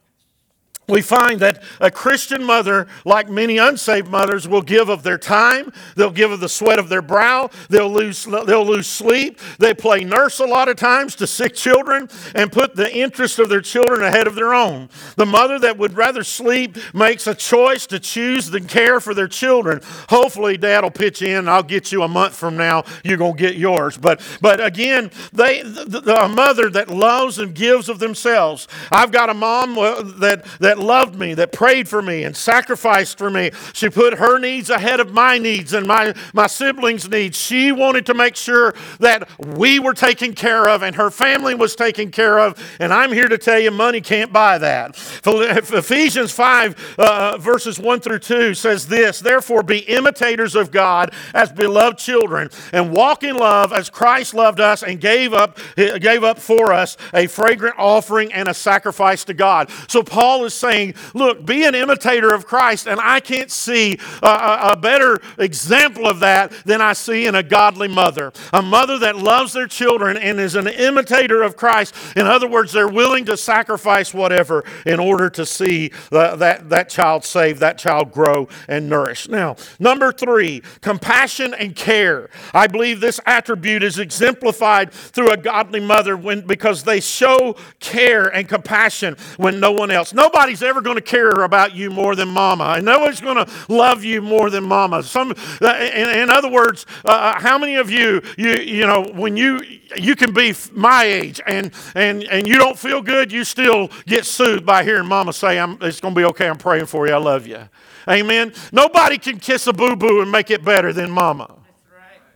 we 0.86 1.00
find 1.00 1.40
that 1.40 1.62
a 1.80 1.90
Christian 1.90 2.44
mother, 2.44 2.86
like 3.04 3.28
many 3.28 3.58
unsaved 3.58 4.08
mothers, 4.08 4.46
will 4.46 4.62
give 4.62 4.88
of 4.88 5.02
their 5.02 5.18
time. 5.18 5.72
They'll 5.96 6.10
give 6.10 6.30
of 6.30 6.40
the 6.40 6.48
sweat 6.48 6.78
of 6.78 6.88
their 6.88 7.02
brow. 7.02 7.50
They'll 7.70 7.92
lose, 7.92 8.24
they'll 8.24 8.66
lose 8.66 8.86
sleep. 8.86 9.40
They 9.58 9.72
play 9.72 10.04
nurse 10.04 10.40
a 10.40 10.46
lot 10.46 10.68
of 10.68 10.76
times 10.76 11.16
to 11.16 11.26
sick 11.26 11.54
children 11.54 12.08
and 12.34 12.52
put 12.52 12.76
the 12.76 12.94
interest 12.94 13.38
of 13.38 13.48
their 13.48 13.60
children 13.60 14.02
ahead 14.02 14.26
of 14.26 14.34
their 14.34 14.52
own. 14.52 14.88
The 15.16 15.26
mother 15.26 15.58
that 15.60 15.78
would 15.78 15.94
rather 15.96 16.22
sleep 16.22 16.76
makes 16.92 17.26
a 17.26 17.34
choice 17.34 17.86
to 17.86 17.98
choose 17.98 18.50
than 18.50 18.66
care 18.66 19.00
for 19.00 19.14
their 19.14 19.28
children. 19.28 19.80
Hopefully, 20.08 20.56
dad 20.56 20.84
will 20.84 20.90
pitch 20.90 21.22
in. 21.22 21.48
I'll 21.48 21.62
get 21.62 21.92
you 21.92 22.02
a 22.02 22.08
month 22.08 22.34
from 22.34 22.56
now. 22.56 22.84
You're 23.02 23.16
going 23.16 23.36
to 23.36 23.38
get 23.38 23.56
yours. 23.56 23.96
But, 23.96 24.20
but 24.40 24.64
again, 24.64 25.10
they, 25.32 25.62
the, 25.62 26.00
the, 26.00 26.24
a 26.24 26.28
mother 26.28 26.68
that 26.70 26.88
loves 26.88 27.38
and 27.38 27.54
gives 27.54 27.88
of 27.88 27.98
themselves. 27.98 28.68
I've 28.92 29.12
got 29.12 29.30
a 29.30 29.34
mom 29.34 29.78
uh, 29.78 30.02
that, 30.18 30.44
that 30.60 30.73
that 30.74 30.82
loved 30.82 31.14
me, 31.14 31.34
that 31.34 31.52
prayed 31.52 31.88
for 31.88 32.02
me, 32.02 32.24
and 32.24 32.36
sacrificed 32.36 33.16
for 33.16 33.30
me. 33.30 33.52
She 33.72 33.88
put 33.88 34.14
her 34.14 34.38
needs 34.38 34.70
ahead 34.70 34.98
of 34.98 35.12
my 35.12 35.38
needs 35.38 35.72
and 35.72 35.86
my, 35.86 36.14
my 36.32 36.48
siblings' 36.48 37.08
needs. 37.08 37.38
She 37.38 37.70
wanted 37.70 38.06
to 38.06 38.14
make 38.14 38.34
sure 38.34 38.74
that 38.98 39.28
we 39.38 39.78
were 39.78 39.94
taken 39.94 40.34
care 40.34 40.68
of 40.68 40.82
and 40.82 40.96
her 40.96 41.10
family 41.10 41.54
was 41.54 41.76
taken 41.76 42.10
care 42.10 42.40
of. 42.40 42.60
And 42.80 42.92
I'm 42.92 43.12
here 43.12 43.28
to 43.28 43.38
tell 43.38 43.60
you, 43.60 43.70
money 43.70 44.00
can't 44.00 44.32
buy 44.32 44.58
that. 44.58 44.96
Ephesians 45.24 46.32
5, 46.32 46.96
uh, 46.98 47.38
verses 47.38 47.78
1 47.78 48.00
through 48.00 48.18
2 48.18 48.54
says 48.54 48.88
this 48.88 49.20
Therefore, 49.20 49.62
be 49.62 49.78
imitators 49.78 50.56
of 50.56 50.72
God 50.72 51.12
as 51.34 51.52
beloved 51.52 51.98
children, 51.98 52.50
and 52.72 52.92
walk 52.92 53.22
in 53.22 53.36
love 53.36 53.72
as 53.72 53.90
Christ 53.90 54.34
loved 54.34 54.58
us 54.58 54.82
and 54.82 55.00
gave 55.00 55.32
up, 55.32 55.58
gave 55.76 56.24
up 56.24 56.40
for 56.40 56.72
us 56.72 56.96
a 57.12 57.28
fragrant 57.28 57.76
offering 57.78 58.32
and 58.32 58.48
a 58.48 58.54
sacrifice 58.54 59.24
to 59.24 59.34
God. 59.34 59.70
So, 59.86 60.02
Paul 60.02 60.44
is 60.44 60.54
saying, 60.64 60.94
Look, 61.12 61.44
be 61.44 61.64
an 61.64 61.74
imitator 61.74 62.32
of 62.32 62.46
Christ. 62.46 62.86
And 62.86 63.00
I 63.00 63.20
can't 63.20 63.50
see 63.50 63.98
a, 64.22 64.70
a 64.72 64.76
better 64.76 65.20
example 65.38 66.06
of 66.06 66.20
that 66.20 66.52
than 66.64 66.80
I 66.80 66.94
see 66.94 67.26
in 67.26 67.34
a 67.34 67.42
godly 67.42 67.88
mother. 67.88 68.32
A 68.52 68.62
mother 68.62 68.98
that 69.00 69.16
loves 69.16 69.52
their 69.52 69.66
children 69.66 70.16
and 70.16 70.40
is 70.40 70.54
an 70.54 70.68
imitator 70.68 71.42
of 71.42 71.56
Christ. 71.56 71.94
In 72.16 72.26
other 72.26 72.48
words, 72.48 72.72
they're 72.72 72.88
willing 72.88 73.24
to 73.26 73.36
sacrifice 73.36 74.14
whatever 74.14 74.64
in 74.86 75.00
order 75.00 75.28
to 75.30 75.44
see 75.44 75.90
that, 76.10 76.38
that, 76.38 76.70
that 76.70 76.88
child 76.88 77.24
saved, 77.24 77.60
that 77.60 77.78
child 77.78 78.12
grow 78.12 78.48
and 78.68 78.88
nourish. 78.88 79.28
Now, 79.28 79.56
number 79.78 80.12
three, 80.12 80.62
compassion 80.80 81.54
and 81.54 81.76
care. 81.76 82.30
I 82.52 82.66
believe 82.66 83.00
this 83.00 83.20
attribute 83.26 83.82
is 83.82 83.98
exemplified 83.98 84.92
through 84.92 85.30
a 85.30 85.36
godly 85.36 85.80
mother 85.80 86.16
when, 86.16 86.40
because 86.42 86.84
they 86.84 87.00
show 87.00 87.56
care 87.80 88.28
and 88.28 88.48
compassion 88.48 89.16
when 89.36 89.60
no 89.60 89.72
one 89.72 89.90
else. 89.90 90.14
Nobody's 90.54 90.70
ever 90.70 90.82
going 90.82 90.96
to 90.96 91.02
care 91.02 91.42
about 91.42 91.74
you 91.74 91.90
more 91.90 92.14
than 92.14 92.28
mama, 92.28 92.74
and 92.76 92.84
nobody's 92.84 93.20
going 93.20 93.44
to 93.44 93.52
love 93.68 94.04
you 94.04 94.22
more 94.22 94.50
than 94.50 94.62
mama. 94.62 95.02
Some, 95.02 95.34
uh, 95.60 95.74
in, 95.80 96.08
in 96.10 96.30
other 96.30 96.48
words, 96.48 96.86
uh, 97.04 97.08
uh, 97.08 97.40
how 97.40 97.58
many 97.58 97.74
of 97.74 97.90
you, 97.90 98.22
you, 98.38 98.52
you 98.52 98.86
know, 98.86 99.02
when 99.02 99.36
you 99.36 99.60
you 99.96 100.14
can 100.14 100.32
be 100.32 100.54
my 100.72 101.02
age 101.02 101.40
and 101.44 101.72
and 101.96 102.22
and 102.22 102.46
you 102.46 102.56
don't 102.56 102.78
feel 102.78 103.02
good, 103.02 103.32
you 103.32 103.42
still 103.42 103.90
get 104.06 104.26
soothed 104.26 104.64
by 104.64 104.84
hearing 104.84 105.08
mama 105.08 105.32
say, 105.32 105.58
"I'm 105.58 105.76
it's 105.80 105.98
going 105.98 106.14
to 106.14 106.20
be 106.20 106.24
okay. 106.26 106.48
I'm 106.48 106.56
praying 106.56 106.86
for 106.86 107.08
you. 107.08 107.14
I 107.14 107.18
love 107.18 107.48
you." 107.48 107.68
Amen. 108.08 108.52
Nobody 108.70 109.18
can 109.18 109.40
kiss 109.40 109.66
a 109.66 109.72
boo 109.72 109.96
boo 109.96 110.20
and 110.20 110.30
make 110.30 110.52
it 110.52 110.64
better 110.64 110.92
than 110.92 111.10
mama. 111.10 111.63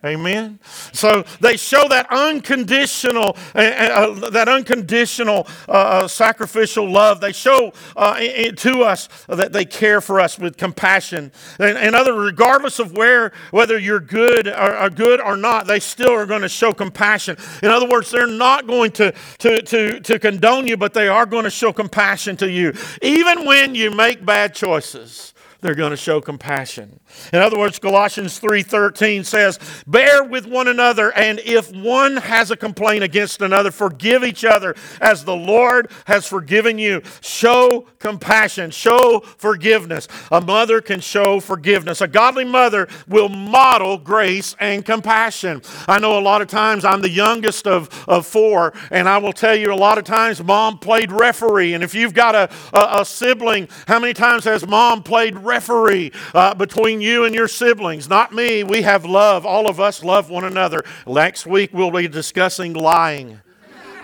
Amen. 0.04 0.60
So 0.92 1.24
they 1.40 1.56
show 1.56 1.88
that 1.88 2.06
unconditional, 2.10 3.36
uh, 3.52 3.58
uh, 3.58 4.30
that 4.30 4.48
unconditional 4.48 5.48
uh, 5.68 5.72
uh 5.72 6.08
sacrificial 6.08 6.88
love. 6.88 7.20
They 7.20 7.32
show 7.32 7.72
uh, 7.96 8.18
to 8.18 8.82
us 8.82 9.08
that 9.26 9.52
they 9.52 9.64
care 9.64 10.00
for 10.00 10.20
us 10.20 10.38
with 10.38 10.56
compassion. 10.56 11.32
And, 11.58 11.76
and 11.76 11.96
other, 11.96 12.14
regardless 12.14 12.78
of 12.78 12.92
where, 12.92 13.32
whether 13.50 13.76
you're 13.76 13.98
good 13.98 14.46
or, 14.46 14.76
or 14.78 14.90
good 14.90 15.20
or 15.20 15.36
not, 15.36 15.66
they 15.66 15.80
still 15.80 16.12
are 16.12 16.26
going 16.26 16.42
to 16.42 16.48
show 16.48 16.72
compassion. 16.72 17.36
In 17.64 17.70
other 17.70 17.88
words, 17.88 18.12
they're 18.12 18.28
not 18.28 18.68
going 18.68 18.92
to, 18.92 19.12
to, 19.38 19.62
to, 19.62 20.00
to 20.00 20.18
condone 20.20 20.68
you, 20.68 20.76
but 20.76 20.94
they 20.94 21.08
are 21.08 21.26
going 21.26 21.44
to 21.44 21.50
show 21.50 21.72
compassion 21.72 22.36
to 22.36 22.48
you, 22.48 22.72
even 23.02 23.46
when 23.46 23.74
you 23.74 23.90
make 23.90 24.24
bad 24.24 24.54
choices 24.54 25.34
they're 25.60 25.74
going 25.74 25.90
to 25.90 25.96
show 25.96 26.20
compassion. 26.20 27.00
In 27.32 27.40
other 27.40 27.58
words, 27.58 27.80
Colossians 27.80 28.38
3:13 28.38 29.24
says, 29.24 29.58
"Bear 29.88 30.22
with 30.22 30.46
one 30.46 30.68
another, 30.68 31.10
and 31.12 31.40
if 31.40 31.72
one 31.72 32.16
has 32.18 32.52
a 32.52 32.56
complaint 32.56 33.02
against 33.02 33.42
another, 33.42 33.72
forgive 33.72 34.22
each 34.22 34.44
other 34.44 34.76
as 35.00 35.24
the 35.24 35.34
Lord 35.34 35.90
has 36.06 36.26
forgiven 36.26 36.78
you." 36.78 37.02
Show 37.20 37.86
compassion, 37.98 38.70
show 38.70 39.20
forgiveness. 39.36 40.06
A 40.30 40.40
mother 40.40 40.80
can 40.80 41.00
show 41.00 41.40
forgiveness. 41.40 42.00
A 42.00 42.06
godly 42.06 42.44
mother 42.44 42.86
will 43.08 43.28
model 43.28 43.98
grace 43.98 44.54
and 44.60 44.84
compassion. 44.84 45.62
I 45.88 45.98
know 45.98 46.16
a 46.16 46.20
lot 46.20 46.40
of 46.40 46.46
times 46.46 46.84
I'm 46.84 47.00
the 47.00 47.10
youngest 47.10 47.66
of, 47.66 47.88
of 48.06 48.26
four, 48.26 48.74
and 48.92 49.08
I 49.08 49.18
will 49.18 49.32
tell 49.32 49.56
you 49.56 49.72
a 49.72 49.74
lot 49.74 49.98
of 49.98 50.04
times 50.04 50.42
mom 50.42 50.78
played 50.78 51.10
referee. 51.10 51.74
And 51.74 51.82
if 51.82 51.96
you've 51.96 52.14
got 52.14 52.36
a, 52.36 52.48
a, 52.72 53.00
a 53.00 53.04
sibling, 53.04 53.68
how 53.88 53.98
many 53.98 54.14
times 54.14 54.44
has 54.44 54.64
mom 54.64 55.02
played 55.02 55.36
referee 55.36 55.47
uh, 56.34 56.54
between 56.54 57.00
you 57.00 57.24
and 57.24 57.34
your 57.34 57.48
siblings, 57.48 58.08
not 58.08 58.32
me. 58.32 58.62
We 58.62 58.82
have 58.82 59.04
love. 59.04 59.46
All 59.46 59.68
of 59.68 59.80
us 59.80 60.04
love 60.04 60.30
one 60.30 60.44
another. 60.44 60.84
Next 61.06 61.46
week, 61.46 61.70
we'll 61.72 61.90
be 61.90 62.08
discussing 62.08 62.74
lying. 62.74 63.40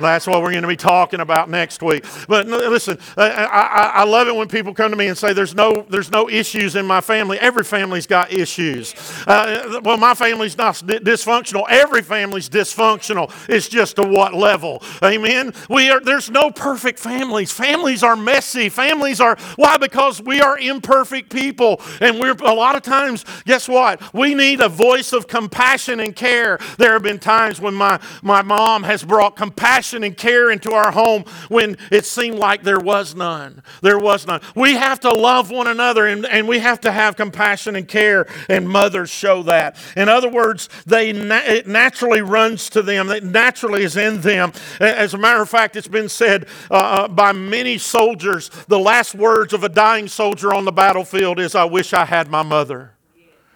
That's 0.00 0.26
what 0.26 0.42
we're 0.42 0.50
going 0.50 0.62
to 0.62 0.68
be 0.68 0.76
talking 0.76 1.20
about 1.20 1.48
next 1.48 1.82
week. 1.82 2.04
But 2.28 2.46
listen, 2.46 2.98
I, 3.16 3.30
I, 3.30 3.82
I, 3.94 4.04
love 4.04 4.28
it 4.28 4.34
when 4.34 4.48
people 4.48 4.74
come 4.74 4.90
to 4.90 4.96
me 4.96 5.06
and 5.06 5.16
say, 5.16 5.32
"There's 5.32 5.54
no, 5.54 5.86
there's 5.88 6.10
no 6.10 6.28
issues 6.28 6.76
in 6.76 6.86
my 6.86 7.00
family." 7.00 7.38
Every 7.38 7.64
family's 7.64 8.06
got 8.06 8.32
issues. 8.32 8.94
Uh, 9.26 9.80
well, 9.82 9.96
my 9.96 10.14
family's 10.14 10.56
not 10.56 10.74
dysfunctional. 10.74 11.64
Every 11.68 12.02
family's 12.02 12.48
dysfunctional. 12.48 13.32
It's 13.48 13.68
just 13.68 13.96
to 13.96 14.02
what 14.02 14.34
level? 14.34 14.82
Amen. 15.02 15.52
We 15.68 15.90
are. 15.90 16.00
There's 16.00 16.30
no 16.30 16.50
perfect 16.50 16.98
families. 16.98 17.52
Families 17.52 18.02
are 18.02 18.16
messy. 18.16 18.68
Families 18.68 19.20
are 19.20 19.36
why? 19.56 19.76
Because 19.76 20.20
we 20.20 20.40
are 20.40 20.58
imperfect 20.58 21.30
people, 21.32 21.80
and 22.00 22.18
we're 22.18 22.32
a 22.32 22.54
lot 22.54 22.76
of 22.76 22.82
times. 22.82 23.24
Guess 23.44 23.68
what? 23.68 24.14
We 24.14 24.34
need 24.34 24.60
a 24.60 24.68
voice 24.68 25.12
of 25.12 25.28
compassion 25.28 26.00
and 26.00 26.16
care. 26.16 26.58
There 26.78 26.92
have 26.92 27.02
been 27.02 27.18
times 27.18 27.60
when 27.60 27.74
my 27.74 28.00
my 28.22 28.42
mom 28.42 28.82
has 28.82 29.04
brought 29.04 29.36
compassion 29.36 29.83
compassion 29.84 30.04
and 30.04 30.16
care 30.16 30.50
into 30.50 30.72
our 30.72 30.92
home 30.92 31.24
when 31.48 31.76
it 31.90 32.06
seemed 32.06 32.38
like 32.38 32.62
there 32.62 32.80
was 32.80 33.14
none. 33.14 33.62
There 33.82 33.98
was 33.98 34.26
none. 34.26 34.40
We 34.54 34.74
have 34.74 35.00
to 35.00 35.10
love 35.10 35.50
one 35.50 35.66
another 35.66 36.06
and, 36.06 36.24
and 36.26 36.48
we 36.48 36.60
have 36.60 36.80
to 36.80 36.92
have 36.92 37.16
compassion 37.16 37.76
and 37.76 37.86
care, 37.86 38.26
and 38.48 38.68
mothers 38.68 39.10
show 39.10 39.42
that. 39.42 39.76
In 39.96 40.08
other 40.08 40.28
words, 40.28 40.68
they 40.86 41.10
it 41.10 41.66
naturally 41.66 42.22
runs 42.22 42.70
to 42.70 42.82
them, 42.82 43.10
it 43.10 43.24
naturally 43.24 43.82
is 43.82 43.96
in 43.96 44.20
them. 44.20 44.52
As 44.80 45.12
a 45.12 45.18
matter 45.18 45.42
of 45.42 45.50
fact, 45.50 45.76
it's 45.76 45.88
been 45.88 46.08
said 46.08 46.46
uh, 46.70 46.74
uh, 46.74 47.08
by 47.08 47.32
many 47.32 47.76
soldiers 47.78 48.50
the 48.68 48.78
last 48.78 49.14
words 49.14 49.52
of 49.52 49.64
a 49.64 49.68
dying 49.68 50.08
soldier 50.08 50.54
on 50.54 50.64
the 50.64 50.72
battlefield 50.72 51.38
is, 51.38 51.54
I 51.54 51.64
wish 51.64 51.92
I 51.92 52.04
had 52.04 52.28
my 52.28 52.42
mother. 52.42 52.93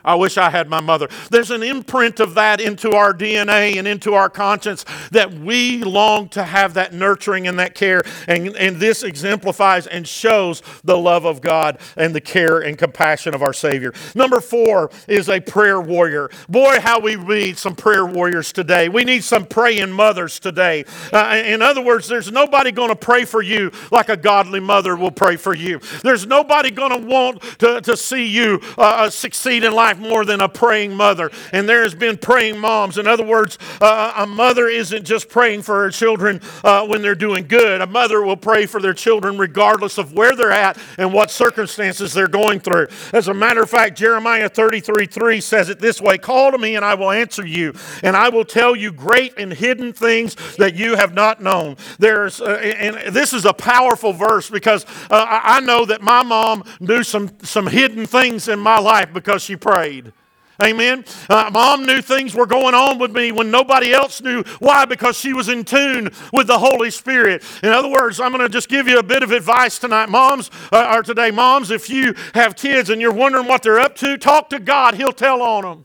I 0.04 0.14
wish 0.14 0.38
I 0.38 0.50
had 0.50 0.68
my 0.68 0.80
mother. 0.80 1.08
There's 1.30 1.50
an 1.50 1.62
imprint 1.62 2.20
of 2.20 2.34
that 2.34 2.60
into 2.60 2.92
our 2.92 3.12
DNA 3.12 3.76
and 3.76 3.88
into 3.88 4.14
our 4.14 4.28
conscience 4.28 4.84
that 5.10 5.32
we 5.32 5.82
long 5.82 6.28
to 6.30 6.44
have 6.44 6.74
that 6.74 6.92
nurturing 6.92 7.46
and 7.48 7.58
that 7.58 7.74
care. 7.74 8.02
And, 8.26 8.56
and 8.56 8.76
this 8.76 9.02
exemplifies 9.02 9.86
and 9.86 10.06
shows 10.06 10.62
the 10.84 10.96
love 10.96 11.24
of 11.24 11.40
God 11.40 11.78
and 11.96 12.14
the 12.14 12.20
care 12.20 12.60
and 12.60 12.78
compassion 12.78 13.34
of 13.34 13.42
our 13.42 13.52
Savior. 13.52 13.92
Number 14.14 14.40
four 14.40 14.90
is 15.06 15.28
a 15.28 15.40
prayer 15.40 15.80
warrior. 15.80 16.30
Boy, 16.48 16.78
how 16.80 17.00
we 17.00 17.16
need 17.16 17.58
some 17.58 17.74
prayer 17.74 18.06
warriors 18.06 18.52
today. 18.52 18.88
We 18.88 19.04
need 19.04 19.24
some 19.24 19.46
praying 19.46 19.92
mothers 19.92 20.38
today. 20.38 20.84
Uh, 21.12 21.42
in 21.44 21.62
other 21.62 21.82
words, 21.82 22.08
there's 22.08 22.30
nobody 22.30 22.72
going 22.72 22.90
to 22.90 22.96
pray 22.96 23.24
for 23.24 23.42
you 23.42 23.72
like 23.90 24.08
a 24.08 24.16
godly 24.16 24.60
mother 24.60 24.96
will 24.96 25.10
pray 25.10 25.36
for 25.36 25.54
you. 25.54 25.80
There's 26.02 26.26
nobody 26.26 26.70
going 26.70 26.92
to 26.92 27.06
want 27.06 27.42
to, 27.58 27.98
see 27.98 28.26
you 28.26 28.60
uh, 28.76 28.82
uh 28.82 29.10
succeed 29.10 29.64
in 29.64 29.72
life 29.72 29.87
life 29.88 29.98
more 29.98 30.24
than 30.24 30.40
a 30.40 30.48
praying 30.48 30.94
mother. 30.94 31.30
And 31.52 31.68
there 31.68 31.82
has 31.82 31.94
been 31.94 32.18
praying 32.18 32.58
moms. 32.58 32.98
In 32.98 33.06
other 33.06 33.24
words, 33.24 33.58
uh, 33.80 34.12
a 34.16 34.26
mother 34.26 34.68
isn't 34.68 35.04
just 35.04 35.28
praying 35.28 35.62
for 35.62 35.82
her 35.82 35.90
children 35.90 36.40
uh, 36.62 36.86
when 36.86 37.00
they're 37.00 37.14
doing 37.14 37.46
good. 37.46 37.80
A 37.80 37.86
mother 37.86 38.22
will 38.22 38.36
pray 38.36 38.66
for 38.66 38.80
their 38.80 38.92
children 38.92 39.38
regardless 39.38 39.96
of 39.96 40.12
where 40.12 40.36
they're 40.36 40.52
at 40.52 40.78
and 40.98 41.12
what 41.12 41.30
circumstances 41.30 42.12
they're 42.12 42.28
going 42.28 42.60
through. 42.60 42.88
As 43.12 43.28
a 43.28 43.34
matter 43.34 43.62
of 43.62 43.70
fact, 43.70 43.96
Jeremiah 43.96 44.48
33 44.48 45.06
3 45.06 45.40
says 45.40 45.68
it 45.70 45.78
this 45.78 46.00
way 46.00 46.18
Call 46.18 46.52
to 46.52 46.58
me 46.58 46.76
and 46.76 46.84
I 46.84 46.94
will 46.94 47.10
answer 47.10 47.46
you, 47.46 47.72
and 48.02 48.16
I 48.16 48.28
will 48.28 48.44
tell 48.44 48.76
you 48.76 48.92
great 48.92 49.38
and 49.38 49.52
hidden 49.52 49.92
things 49.92 50.36
that 50.56 50.74
you 50.74 50.96
have 50.96 51.14
not 51.14 51.42
known. 51.42 51.76
There's, 51.98 52.40
uh, 52.40 52.56
and 52.56 53.14
this 53.14 53.32
is 53.32 53.46
a 53.46 53.52
powerful 53.54 54.12
verse 54.12 54.50
because 54.50 54.84
uh, 55.10 55.40
I 55.42 55.60
know 55.60 55.86
that 55.86 56.02
my 56.02 56.22
mom 56.22 56.64
knew 56.80 57.02
some, 57.02 57.30
some 57.42 57.66
hidden 57.66 58.04
things 58.04 58.48
in 58.48 58.58
my 58.58 58.78
life 58.78 59.12
because 59.12 59.42
she 59.42 59.56
prayed 59.56 59.77
prayed. 59.78 60.12
Amen. 60.60 61.04
Uh, 61.30 61.50
Mom 61.52 61.86
knew 61.86 62.02
things 62.02 62.34
were 62.34 62.46
going 62.46 62.74
on 62.74 62.98
with 62.98 63.12
me 63.12 63.30
when 63.30 63.48
nobody 63.48 63.92
else 63.92 64.20
knew. 64.20 64.42
Why? 64.58 64.86
Because 64.86 65.16
she 65.16 65.32
was 65.32 65.48
in 65.48 65.64
tune 65.64 66.10
with 66.32 66.48
the 66.48 66.58
Holy 66.58 66.90
Spirit. 66.90 67.44
In 67.62 67.68
other 67.68 67.88
words, 67.88 68.18
I'm 68.18 68.32
going 68.32 68.42
to 68.42 68.48
just 68.48 68.68
give 68.68 68.88
you 68.88 68.98
a 68.98 69.04
bit 69.04 69.22
of 69.22 69.30
advice 69.30 69.78
tonight, 69.78 70.08
moms, 70.08 70.50
uh, 70.72 70.96
or 70.96 71.04
today, 71.04 71.30
moms. 71.30 71.70
If 71.70 71.88
you 71.88 72.12
have 72.34 72.56
kids 72.56 72.90
and 72.90 73.00
you're 73.00 73.12
wondering 73.12 73.46
what 73.46 73.62
they're 73.62 73.78
up 73.78 73.94
to, 73.96 74.18
talk 74.18 74.50
to 74.50 74.58
God. 74.58 74.94
He'll 74.94 75.12
tell 75.12 75.42
on 75.42 75.62
them. 75.62 75.84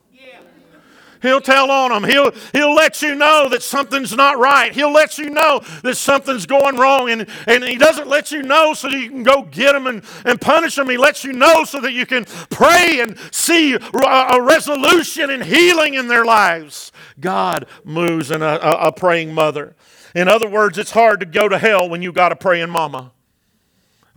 He'll 1.23 1.41
tell 1.41 1.71
on 1.71 1.89
them. 1.89 2.03
He'll, 2.03 2.31
he'll 2.51 2.75
let 2.75 3.01
you 3.01 3.15
know 3.15 3.47
that 3.49 3.63
something's 3.63 4.13
not 4.15 4.37
right. 4.37 4.73
He'll 4.73 4.91
let 4.91 5.17
you 5.17 5.29
know 5.29 5.61
that 5.81 5.95
something's 5.95 6.45
going 6.45 6.75
wrong. 6.75 7.09
And, 7.09 7.27
and 7.47 7.63
He 7.63 7.77
doesn't 7.77 8.09
let 8.09 8.31
you 8.31 8.43
know 8.43 8.73
so 8.73 8.89
that 8.89 8.99
you 8.99 9.09
can 9.09 9.23
go 9.23 9.43
get 9.43 9.71
them 9.71 9.87
and, 9.87 10.03
and 10.25 10.39
punish 10.39 10.75
them. 10.75 10.89
He 10.89 10.97
lets 10.97 11.23
you 11.23 11.31
know 11.31 11.63
so 11.63 11.79
that 11.79 11.93
you 11.93 12.05
can 12.05 12.25
pray 12.49 12.99
and 12.99 13.17
see 13.31 13.73
a, 13.73 14.41
resolution 14.43 15.29
and 15.29 15.43
healing 15.43 15.93
in 15.93 16.09
their 16.09 16.25
lives. 16.25 16.91
God 17.21 17.67
moves 17.85 18.29
in 18.29 18.41
a, 18.41 18.59
a, 18.61 18.87
a 18.87 18.91
praying 18.91 19.33
mother. 19.33 19.75
In 20.13 20.27
other 20.27 20.49
words, 20.49 20.77
it's 20.77 20.91
hard 20.91 21.21
to 21.21 21.25
go 21.25 21.47
to 21.47 21.57
hell 21.57 21.87
when 21.87 22.01
you 22.01 22.11
got 22.11 22.33
a 22.33 22.35
praying 22.35 22.69
mama. 22.69 23.13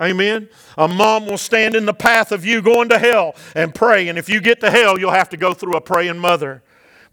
Amen. 0.00 0.48
A 0.76 0.88
mom 0.88 1.26
will 1.26 1.38
stand 1.38 1.76
in 1.76 1.86
the 1.86 1.94
path 1.94 2.32
of 2.32 2.44
you 2.44 2.60
going 2.60 2.88
to 2.88 2.98
hell 2.98 3.36
and 3.54 3.75
pray. 3.75 4.08
And 4.08 4.18
if 4.18 4.28
you 4.28 4.40
get 4.40 4.60
to 4.60 4.70
hell, 4.70 4.98
you'll 4.98 5.12
have 5.12 5.30
to 5.30 5.36
go 5.36 5.54
through 5.54 5.76
a 5.76 5.80
praying 5.80 6.18
mother. 6.18 6.62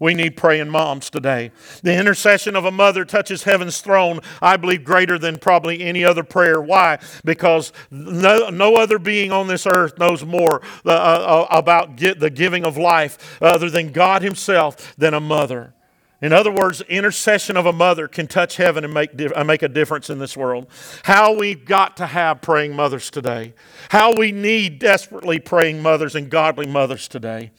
We 0.04 0.12
need 0.12 0.36
praying 0.36 0.68
moms 0.68 1.08
today. 1.08 1.50
The 1.82 1.98
intercession 1.98 2.56
of 2.56 2.66
a 2.66 2.70
mother 2.70 3.06
touches 3.06 3.44
heaven's 3.44 3.80
throne, 3.80 4.20
I 4.42 4.58
believe, 4.58 4.84
greater 4.84 5.18
than 5.18 5.38
probably 5.38 5.80
any 5.80 6.04
other 6.04 6.22
prayer. 6.22 6.60
Why? 6.60 6.98
Because 7.24 7.72
no, 7.90 8.50
no 8.50 8.76
other 8.76 8.98
being 8.98 9.32
on 9.32 9.48
this 9.48 9.66
earth 9.66 9.98
knows 9.98 10.22
more 10.22 10.60
uh, 10.84 10.90
uh, 10.90 11.46
about 11.48 11.96
get 11.96 12.20
the 12.20 12.28
giving 12.28 12.66
of 12.66 12.76
life 12.76 13.40
other 13.40 13.70
than 13.70 13.92
God 13.92 14.20
Himself 14.20 14.94
than 14.98 15.14
a 15.14 15.20
mother. 15.20 15.72
In 16.20 16.34
other 16.34 16.50
words, 16.50 16.80
the 16.80 16.92
intercession 16.92 17.56
of 17.56 17.64
a 17.64 17.72
mother 17.72 18.06
can 18.06 18.26
touch 18.26 18.56
heaven 18.56 18.84
and 18.84 18.92
make, 18.92 19.10
uh, 19.34 19.42
make 19.42 19.62
a 19.62 19.68
difference 19.68 20.10
in 20.10 20.18
this 20.18 20.36
world. 20.36 20.66
How 21.04 21.34
we've 21.34 21.64
got 21.64 21.96
to 21.96 22.06
have 22.06 22.42
praying 22.42 22.76
mothers 22.76 23.10
today. 23.10 23.54
How 23.88 24.14
we 24.14 24.32
need 24.32 24.78
desperately 24.78 25.38
praying 25.38 25.80
mothers 25.80 26.14
and 26.14 26.28
godly 26.28 26.66
mothers 26.66 27.08
today. 27.08 27.52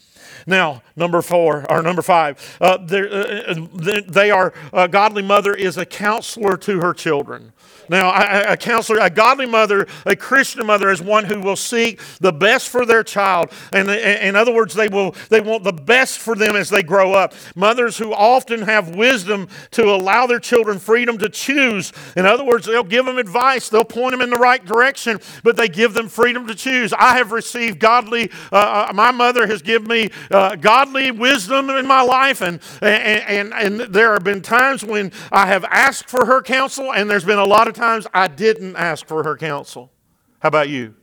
Now, 0.46 0.84
number 0.96 1.22
four, 1.22 1.66
or 1.72 1.82
number 1.82 2.02
five, 2.02 2.58
uh, 2.62 2.78
uh, 2.90 2.96
uh 2.96 4.02
they 4.08 4.30
are, 4.30 4.54
a 4.72 4.88
godly 4.88 5.24
mother 5.24 5.54
is 5.54 5.78
a 5.78 5.86
counselor 5.86 6.56
to 6.58 6.82
her 6.82 6.94
children. 6.94 7.54
Now, 7.90 8.52
a, 8.52 8.58
counselor, 8.58 9.00
a 9.00 9.10
godly 9.10 9.46
mother, 9.46 9.88
a 10.06 10.16
Christian 10.16 10.66
mother 10.66 10.90
is 10.90 11.02
one 11.02 11.26
who 11.26 11.40
will 11.40 11.56
seek 11.56 12.00
the 12.20 12.34
best 12.34 12.70
for 12.70 12.86
their 12.86 13.04
child. 13.04 13.52
And 13.72 13.90
in 13.90 14.36
other 14.36 14.54
words, 14.54 14.74
they 14.74 14.88
will 14.88 15.16
they 15.30 15.42
want 15.42 15.64
the 15.64 15.74
best 15.74 16.20
for 16.20 16.36
them 16.36 16.56
as 16.56 16.70
they 16.70 16.84
grow 16.84 17.14
up. 17.14 17.34
Mothers 17.56 17.98
who 17.98 18.14
often 18.14 18.64
have 18.64 18.96
wisdom 18.96 19.48
to 19.72 19.84
allow 19.84 20.26
their 20.26 20.40
children 20.40 20.80
freedom 20.80 21.18
to 21.20 21.30
choose. 21.30 21.94
In 22.16 22.26
other 22.26 22.44
words, 22.44 22.66
they'll 22.66 22.84
give 22.84 23.06
them 23.06 23.18
advice, 23.18 23.70
they'll 23.70 23.84
point 23.84 24.12
them 24.12 24.22
in 24.22 24.30
the 24.30 24.38
right 24.38 24.64
direction, 24.64 25.20
but 25.44 25.56
they 25.56 25.68
give 25.68 25.94
them 25.94 26.10
freedom 26.10 26.48
to 26.48 26.56
choose. 26.56 26.94
I 26.94 27.18
have 27.18 27.32
received 27.32 27.80
godly. 27.80 28.32
Uh, 28.52 28.88
uh 28.90 28.94
my 28.94 29.12
mother 29.12 29.48
has 29.48 29.62
given 29.62 29.88
me 29.88 30.10
uh, 30.32 30.56
godly 30.56 31.12
wisdom 31.12 31.70
in 31.70 31.86
my 31.86 32.02
life, 32.02 32.42
and, 32.42 32.60
and 32.82 33.54
and 33.54 33.54
and 33.54 33.94
there 33.94 34.14
have 34.14 34.24
been 34.24 34.42
times 34.42 34.84
when 34.84 35.12
I 35.32 35.48
have 35.48 35.66
asked 35.66 36.10
for 36.10 36.26
her 36.26 36.42
counsel, 36.42 36.94
and 36.94 37.10
there's 37.10 37.26
been 37.26 37.40
a 37.40 37.46
lot 37.56 37.68
of 37.68 37.74
times 37.74 38.06
I 38.14 38.28
didn't 38.28 38.76
ask 38.76 39.06
for 39.06 39.24
her 39.24 39.38
counsel. 39.38 39.92
How 40.40 40.50
about 40.50 40.70
you? 40.70 40.96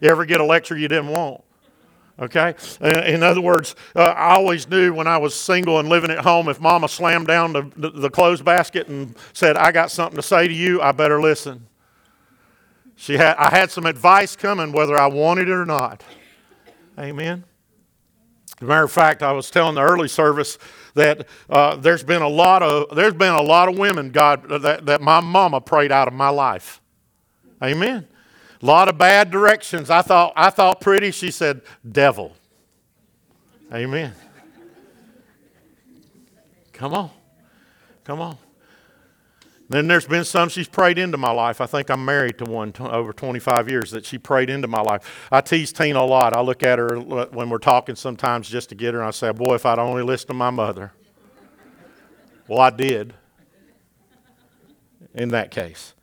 You 0.00 0.08
ever 0.08 0.24
get 0.24 0.40
a 0.40 0.44
lecture 0.44 0.76
you 0.76 0.88
didn't 0.88 1.08
want? 1.08 1.44
Okay? 2.18 2.54
In 2.80 3.22
other 3.22 3.40
words, 3.40 3.74
uh, 3.94 4.02
I 4.02 4.34
always 4.34 4.68
knew 4.68 4.94
when 4.94 5.06
I 5.06 5.18
was 5.18 5.34
single 5.34 5.78
and 5.78 5.88
living 5.88 6.10
at 6.10 6.18
home, 6.18 6.48
if 6.48 6.60
mama 6.60 6.88
slammed 6.88 7.26
down 7.26 7.52
the, 7.52 7.70
the, 7.76 7.90
the 7.90 8.10
clothes 8.10 8.42
basket 8.42 8.88
and 8.88 9.16
said, 9.32 9.56
I 9.56 9.72
got 9.72 9.90
something 9.90 10.16
to 10.16 10.22
say 10.22 10.48
to 10.48 10.54
you, 10.54 10.80
I 10.80 10.92
better 10.92 11.20
listen. 11.20 11.66
She 12.96 13.16
had, 13.16 13.36
I 13.36 13.50
had 13.50 13.70
some 13.70 13.86
advice 13.86 14.36
coming 14.36 14.72
whether 14.72 14.96
I 14.96 15.06
wanted 15.06 15.48
it 15.48 15.52
or 15.52 15.66
not. 15.66 16.04
Amen. 16.98 17.44
As 18.60 18.62
a 18.62 18.68
matter 18.68 18.84
of 18.84 18.92
fact, 18.92 19.22
I 19.22 19.32
was 19.32 19.50
telling 19.50 19.74
the 19.74 19.82
early 19.82 20.08
service 20.08 20.58
that 20.94 21.26
uh, 21.48 21.76
there's 21.76 22.02
been 22.02 22.22
a 22.22 22.28
lot 22.28 22.62
of 22.62 22.94
there's 22.94 23.14
been 23.14 23.32
a 23.32 23.42
lot 23.42 23.68
of 23.68 23.78
women 23.78 24.10
God 24.10 24.48
that, 24.48 24.86
that 24.86 25.00
my 25.00 25.20
mama 25.20 25.60
prayed 25.60 25.92
out 25.92 26.08
of 26.08 26.14
my 26.14 26.28
life. 26.28 26.80
Amen. 27.62 28.06
A 28.60 28.66
lot 28.66 28.88
of 28.88 28.98
bad 28.98 29.30
directions. 29.30 29.90
I 29.90 30.02
thought 30.02 30.32
I 30.36 30.50
thought 30.50 30.80
pretty. 30.80 31.10
She 31.10 31.30
said 31.30 31.62
devil. 31.90 32.36
Amen. 33.72 34.12
Come 36.72 36.94
on. 36.94 37.10
Come 38.04 38.20
on. 38.20 38.36
Then 39.72 39.88
there's 39.88 40.04
been 40.04 40.24
some 40.24 40.50
she's 40.50 40.68
prayed 40.68 40.98
into 40.98 41.16
my 41.16 41.30
life. 41.30 41.62
I 41.62 41.66
think 41.66 41.90
I'm 41.90 42.04
married 42.04 42.36
to 42.38 42.44
one 42.44 42.72
t- 42.72 42.84
over 42.84 43.10
25 43.10 43.70
years 43.70 43.90
that 43.92 44.04
she 44.04 44.18
prayed 44.18 44.50
into 44.50 44.68
my 44.68 44.82
life. 44.82 45.26
I 45.32 45.40
tease 45.40 45.72
Tina 45.72 45.98
a 45.98 46.04
lot. 46.04 46.36
I 46.36 46.42
look 46.42 46.62
at 46.62 46.78
her 46.78 47.00
when 47.00 47.48
we're 47.48 47.56
talking 47.56 47.96
sometimes 47.96 48.50
just 48.50 48.68
to 48.68 48.74
get 48.74 48.92
her, 48.92 49.00
and 49.00 49.08
I 49.08 49.12
say, 49.12 49.32
Boy, 49.32 49.54
if 49.54 49.64
I'd 49.64 49.78
only 49.78 50.02
listened 50.02 50.28
to 50.28 50.34
my 50.34 50.50
mother. 50.50 50.92
Well, 52.48 52.60
I 52.60 52.68
did 52.68 53.14
in 55.14 55.30
that 55.30 55.50
case. 55.50 55.94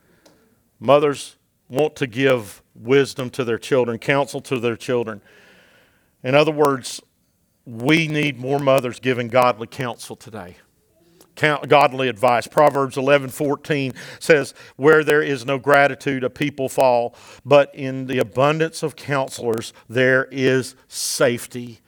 Mothers 0.79 1.35
want 1.67 1.95
to 1.97 2.07
give 2.07 2.63
wisdom 2.73 3.29
to 3.29 3.43
their 3.43 3.59
children, 3.59 3.99
counsel 3.99 4.41
to 4.41 4.59
their 4.59 4.77
children. 4.77 5.21
In 6.23 6.33
other 6.33 6.51
words, 6.51 7.01
we 7.67 8.07
need 8.07 8.39
more 8.39 8.57
mothers 8.57 8.99
giving 8.99 9.27
godly 9.27 9.67
counsel 9.67 10.15
today 10.15 10.55
godly 11.39 12.07
advice. 12.07 12.47
Proverbs 12.47 12.97
11:14 12.97 13.93
says, 14.19 14.53
"Where 14.75 15.03
there 15.03 15.21
is 15.21 15.45
no 15.45 15.57
gratitude, 15.57 16.23
a 16.23 16.29
people 16.29 16.69
fall, 16.69 17.15
but 17.45 17.73
in 17.73 18.07
the 18.07 18.19
abundance 18.19 18.83
of 18.83 18.95
counselors 18.95 19.73
there 19.89 20.27
is 20.31 20.75
safety." 20.87 21.81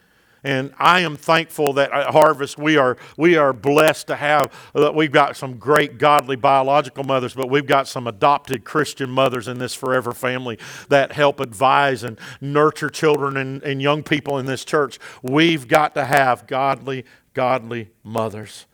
And 0.44 0.74
I 0.80 1.02
am 1.02 1.18
thankful 1.18 1.74
that 1.74 1.92
at 1.92 2.08
Harvest 2.08 2.58
we 2.58 2.76
are 2.76 2.98
we 3.16 3.38
are 3.38 3.54
blessed 3.54 4.08
to 4.08 4.16
have 4.16 4.52
uh, 4.74 4.92
we've 4.94 5.12
got 5.12 5.38
some 5.38 5.58
great 5.58 6.00
godly 6.00 6.36
biological 6.36 7.04
mothers, 7.04 7.34
but 7.34 7.50
we've 7.50 7.68
got 7.68 7.88
some 7.88 8.08
adopted 8.08 8.64
Christian 8.64 9.10
mothers 9.10 9.48
in 9.48 9.60
this 9.60 9.76
forever 9.76 10.14
family 10.14 10.58
that 10.90 11.12
help 11.12 11.40
advise 11.40 12.04
and 12.04 12.20
nurture 12.40 12.90
children 12.90 13.38
and, 13.38 13.62
and 13.62 13.82
young 13.82 14.02
people 14.02 14.40
in 14.40 14.48
this 14.48 14.66
church. 14.66 14.98
We've 15.22 15.68
got 15.68 15.94
to 15.94 16.06
have 16.06 16.48
godly, 16.48 17.06
godly 17.34 17.90
mothers. 18.04 18.66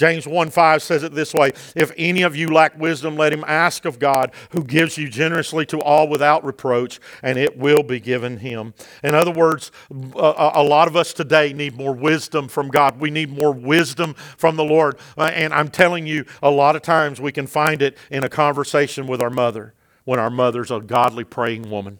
James 0.00 0.26
1 0.26 0.48
5 0.48 0.82
says 0.82 1.02
it 1.02 1.12
this 1.12 1.34
way 1.34 1.52
If 1.76 1.92
any 1.98 2.22
of 2.22 2.34
you 2.34 2.48
lack 2.48 2.78
wisdom, 2.80 3.16
let 3.16 3.34
him 3.34 3.44
ask 3.46 3.84
of 3.84 3.98
God, 3.98 4.32
who 4.48 4.64
gives 4.64 4.96
you 4.96 5.10
generously 5.10 5.66
to 5.66 5.78
all 5.78 6.08
without 6.08 6.42
reproach, 6.42 6.98
and 7.22 7.36
it 7.36 7.58
will 7.58 7.82
be 7.82 8.00
given 8.00 8.38
him. 8.38 8.72
In 9.04 9.14
other 9.14 9.30
words, 9.30 9.70
a, 9.90 10.62
lot 10.62 10.88
of 10.88 10.96
us 10.96 11.12
today 11.12 11.52
need 11.52 11.76
more 11.76 11.92
wisdom 11.92 12.48
from 12.48 12.68
God. 12.68 12.98
We 12.98 13.10
need 13.10 13.28
more 13.28 13.52
wisdom 13.52 14.14
from 14.38 14.56
the 14.56 14.64
Lord. 14.64 14.96
Uh, 15.18 15.24
and 15.34 15.52
I'm 15.52 15.68
telling 15.68 16.06
you, 16.06 16.24
a 16.42 16.50
lot 16.50 16.76
of 16.76 16.82
times 16.82 17.20
we 17.20 17.30
can 17.30 17.46
find 17.46 17.82
it 17.82 17.98
in 18.10 18.24
a 18.24 18.30
conversation 18.30 19.06
with 19.06 19.20
our 19.20 19.28
mother 19.28 19.74
when 20.04 20.18
our 20.18 20.30
mother's 20.30 20.70
a 20.70 20.80
godly 20.80 21.24
praying 21.24 21.68
woman. 21.68 21.98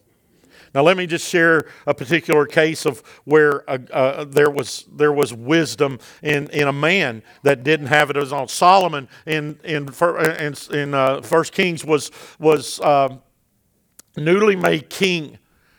Now, 0.72 0.82
let 0.82 0.96
me 0.96 1.06
just 1.06 1.28
share 1.28 1.66
a 1.86 1.94
particular 1.94 2.46
case 2.46 2.86
of 2.86 3.00
where 3.24 3.68
uh, 3.68 3.78
uh, 3.92 4.24
there, 4.24 4.50
was, 4.50 4.84
there 4.92 5.12
was 5.12 5.34
wisdom 5.34 5.98
in, 6.22 6.48
in 6.50 6.68
a 6.68 6.72
man 6.72 7.22
that 7.42 7.64
didn't 7.64 7.88
have 7.88 8.08
it. 8.10 8.16
It 8.16 8.20
was 8.20 8.32
on 8.32 8.46
Solomon 8.46 9.08
in, 9.26 9.58
in, 9.64 9.88
in, 9.88 10.54
in 10.72 10.94
uh, 10.94 11.22
First 11.22 11.52
Kings 11.52 11.84
was, 11.84 12.12
was 12.38 12.80
um, 12.82 13.20
newly 14.16 14.54
made 14.54 14.90
king. 14.90 15.38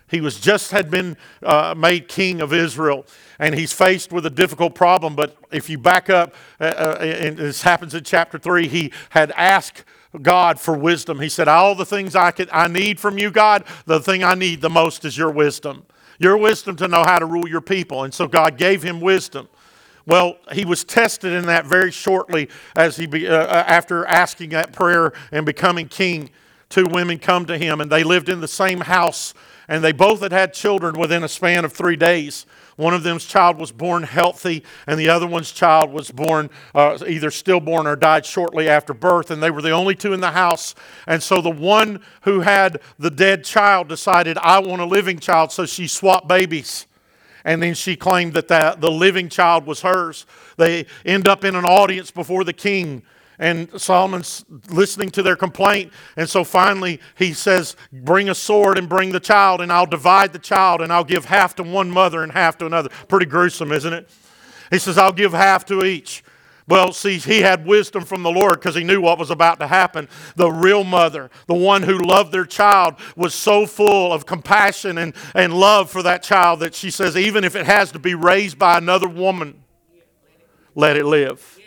He 0.10 0.19
was 0.19 0.41
just 0.41 0.71
had 0.71 0.91
been 0.91 1.15
uh, 1.41 1.73
made 1.77 2.10
king 2.10 2.41
of 2.41 2.51
Israel, 2.51 3.06
and 3.39 3.56
he's 3.56 3.71
faced 3.71 4.12
with 4.12 4.25
a 4.25 4.30
difficult 4.30 4.75
problem. 4.75 5.15
But 5.15 5.38
if 5.54 5.69
you 5.69 5.77
back 5.77 6.10
up, 6.10 6.36
uh, 6.60 6.65
uh, 6.65 6.97
and 6.99 7.38
this 7.38 7.62
happens 7.62 7.95
in 7.95 8.04
chapter 8.04 8.38
three, 8.38 8.67
he 8.67 8.91
had 9.12 9.32
asked 9.32 9.86
God 10.19 10.60
for 10.60 10.78
wisdom. 10.78 11.19
He 11.19 11.30
said, 11.30 11.47
All 11.47 11.76
the 11.76 11.86
things 11.86 12.15
I, 12.15 12.32
could, 12.32 12.50
I 12.52 12.67
need 12.67 13.00
from 13.00 13.17
you, 13.17 13.32
God, 13.32 13.63
the 13.86 14.00
thing 14.00 14.24
I 14.24 14.36
need 14.36 14.62
the 14.62 14.69
most 14.69 15.06
is 15.06 15.17
your 15.17 15.32
wisdom. 15.32 15.86
Your 16.19 16.38
wisdom 16.38 16.76
to 16.78 16.88
know 16.88 17.04
how 17.04 17.19
to 17.19 17.26
rule 17.26 17.47
your 17.47 17.62
people. 17.62 18.04
And 18.04 18.13
so 18.13 18.28
God 18.28 18.58
gave 18.58 18.84
him 18.84 19.00
wisdom. 19.02 19.47
Well, 20.06 20.38
he 20.52 20.65
was 20.65 20.84
tested 20.84 21.32
in 21.32 21.45
that 21.45 21.65
very 21.65 21.91
shortly 21.91 22.50
as 22.76 22.97
he 22.97 23.06
be, 23.06 23.28
uh, 23.28 23.36
uh 23.36 23.63
after 23.67 24.06
asking 24.06 24.50
that 24.50 24.74
prayer 24.74 25.13
and 25.32 25.45
becoming 25.45 25.88
king. 25.88 26.30
Two 26.69 26.86
women 26.86 27.19
come 27.19 27.45
to 27.47 27.58
him, 27.58 27.82
and 27.82 27.91
they 27.91 28.04
lived 28.04 28.30
in 28.30 28.39
the 28.39 28.47
same 28.47 28.80
house, 28.80 29.34
and 29.71 29.81
they 29.81 29.93
both 29.93 30.19
had 30.19 30.34
had 30.34 30.53
children 30.53 30.99
within 30.99 31.23
a 31.23 31.29
span 31.29 31.63
of 31.63 31.71
three 31.71 31.95
days. 31.95 32.45
One 32.75 32.93
of 32.93 33.03
them's 33.03 33.23
child 33.23 33.57
was 33.57 33.71
born 33.71 34.03
healthy, 34.03 34.65
and 34.86 34.99
the 34.99 35.07
other 35.07 35.25
one's 35.25 35.53
child 35.53 35.93
was 35.93 36.12
born 36.12 36.49
uh, 36.75 36.97
either 37.07 37.31
stillborn 37.31 37.88
or 37.88 37.95
died 37.95 38.25
shortly 38.25 38.67
after 38.67 38.93
birth, 38.93 39.31
and 39.31 39.41
they 39.41 39.49
were 39.49 39.62
the 39.62 39.71
only 39.71 39.95
two 39.95 40.12
in 40.12 40.19
the 40.19 40.31
house. 40.31 40.75
And 41.07 41.23
so 41.23 41.39
the 41.39 41.49
one 41.49 42.01
who 42.23 42.41
had 42.41 42.81
the 42.99 43.10
dead 43.10 43.45
child 43.45 43.88
decided, 43.88 44.38
I 44.39 44.60
want 44.60 44.81
a 44.81 44.86
living 44.86 45.19
child, 45.19 45.53
so 45.53 45.65
she 45.65 45.88
swapped 45.88 46.27
babies. 46.27 46.86
And 47.45 47.63
then 47.63 47.73
she 47.73 47.95
claimed 47.95 48.34
that 48.34 48.49
the, 48.49 48.75
the 48.77 48.91
living 48.91 49.29
child 49.29 49.65
was 49.65 49.84
hers. 49.84 50.25
They 50.57 50.86
end 51.05 51.29
up 51.29 51.45
in 51.45 51.55
an 51.55 51.63
audience 51.63 52.12
before 52.12 52.43
the 52.43 52.51
king 52.51 53.03
and 53.39 53.69
Solomon's 53.79 54.45
listening 54.69 55.09
to 55.11 55.23
their 55.23 55.35
complaint. 55.35 55.91
And 56.15 56.29
so 56.29 56.43
finally 56.43 56.99
he 57.17 57.33
says, 57.33 57.75
Bring 57.91 58.29
a 58.29 58.35
sword 58.35 58.77
and 58.77 58.87
bring 58.87 59.11
the 59.11 59.19
child, 59.19 59.61
and 59.61 59.71
I'll 59.71 59.85
divide 59.85 60.33
the 60.33 60.39
child, 60.39 60.81
and 60.81 60.91
I'll 60.91 61.03
give 61.03 61.25
half 61.25 61.55
to 61.55 61.63
one 61.63 61.89
mother 61.89 62.23
and 62.23 62.31
half 62.31 62.57
to 62.59 62.65
another. 62.65 62.89
Pretty 63.07 63.25
gruesome, 63.25 63.71
isn't 63.71 63.93
it? 63.93 64.09
He 64.69 64.79
says, 64.79 64.97
I'll 64.97 65.11
give 65.11 65.33
half 65.33 65.65
to 65.65 65.83
each. 65.83 66.23
Well, 66.67 66.93
see, 66.93 67.17
he 67.17 67.41
had 67.41 67.65
wisdom 67.65 68.05
from 68.05 68.23
the 68.23 68.31
Lord 68.31 68.53
because 68.53 68.75
he 68.75 68.83
knew 68.85 69.01
what 69.01 69.19
was 69.19 69.29
about 69.29 69.59
to 69.59 69.67
happen. 69.67 70.07
The 70.37 70.49
real 70.49 70.85
mother, 70.85 71.29
the 71.47 71.53
one 71.53 71.83
who 71.83 71.97
loved 71.97 72.31
their 72.31 72.45
child, 72.45 72.95
was 73.15 73.33
so 73.33 73.65
full 73.65 74.13
of 74.13 74.25
compassion 74.25 74.97
and, 74.97 75.13
and 75.35 75.53
love 75.53 75.89
for 75.89 76.01
that 76.03 76.23
child 76.23 76.61
that 76.61 76.73
she 76.73 76.89
says, 76.89 77.17
even 77.17 77.43
if 77.43 77.55
it 77.57 77.65
has 77.65 77.91
to 77.91 77.99
be 77.99 78.15
raised 78.15 78.57
by 78.57 78.77
another 78.77 79.09
woman, 79.09 79.63
let 80.75 80.95
it 80.95 81.05
live. 81.05 81.59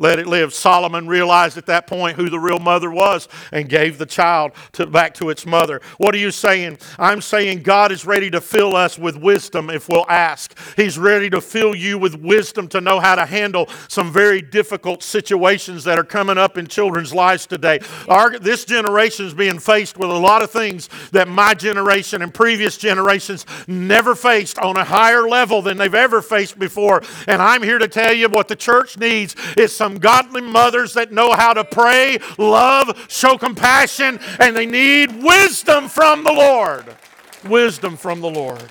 Let 0.00 0.18
it 0.18 0.26
live. 0.26 0.52
Solomon 0.52 1.06
realized 1.06 1.56
at 1.58 1.66
that 1.66 1.86
point 1.86 2.16
who 2.16 2.28
the 2.28 2.40
real 2.40 2.58
mother 2.58 2.90
was 2.90 3.28
and 3.52 3.68
gave 3.68 3.98
the 3.98 4.06
child 4.06 4.52
to, 4.72 4.86
back 4.86 5.14
to 5.14 5.28
its 5.28 5.46
mother. 5.46 5.80
What 5.98 6.14
are 6.14 6.18
you 6.18 6.30
saying? 6.30 6.78
I'm 6.98 7.20
saying 7.20 7.62
God 7.62 7.92
is 7.92 8.06
ready 8.06 8.30
to 8.30 8.40
fill 8.40 8.74
us 8.74 8.98
with 8.98 9.16
wisdom 9.16 9.68
if 9.68 9.88
we'll 9.88 10.08
ask. 10.08 10.58
He's 10.74 10.98
ready 10.98 11.28
to 11.30 11.40
fill 11.40 11.74
you 11.74 11.98
with 11.98 12.16
wisdom 12.16 12.66
to 12.68 12.80
know 12.80 12.98
how 12.98 13.14
to 13.14 13.26
handle 13.26 13.68
some 13.88 14.10
very 14.10 14.40
difficult 14.40 15.02
situations 15.02 15.84
that 15.84 15.98
are 15.98 16.04
coming 16.04 16.38
up 16.38 16.56
in 16.56 16.66
children's 16.66 17.12
lives 17.12 17.46
today. 17.46 17.80
Our, 18.08 18.38
this 18.38 18.64
generation 18.64 19.26
is 19.26 19.34
being 19.34 19.58
faced 19.58 19.98
with 19.98 20.08
a 20.08 20.14
lot 20.14 20.40
of 20.40 20.50
things 20.50 20.88
that 21.12 21.28
my 21.28 21.52
generation 21.52 22.22
and 22.22 22.32
previous 22.32 22.78
generations 22.78 23.44
never 23.68 24.14
faced 24.14 24.58
on 24.60 24.78
a 24.78 24.84
higher 24.84 25.28
level 25.28 25.60
than 25.60 25.76
they've 25.76 25.94
ever 25.94 26.22
faced 26.22 26.58
before. 26.58 27.02
And 27.26 27.42
I'm 27.42 27.62
here 27.62 27.78
to 27.78 27.88
tell 27.88 28.14
you 28.14 28.30
what 28.30 28.48
the 28.48 28.56
church 28.56 28.96
needs 28.96 29.36
is 29.58 29.74
some 29.90 29.98
godly 29.98 30.40
mothers 30.40 30.94
that 30.94 31.10
know 31.10 31.32
how 31.32 31.52
to 31.52 31.64
pray, 31.64 32.18
love, 32.38 33.06
show 33.08 33.36
compassion, 33.36 34.20
and 34.38 34.56
they 34.56 34.66
need 34.66 35.22
wisdom 35.22 35.88
from 35.88 36.22
the 36.22 36.32
Lord. 36.32 36.84
Wisdom 37.48 37.96
from 37.96 38.20
the 38.20 38.30
Lord. 38.30 38.70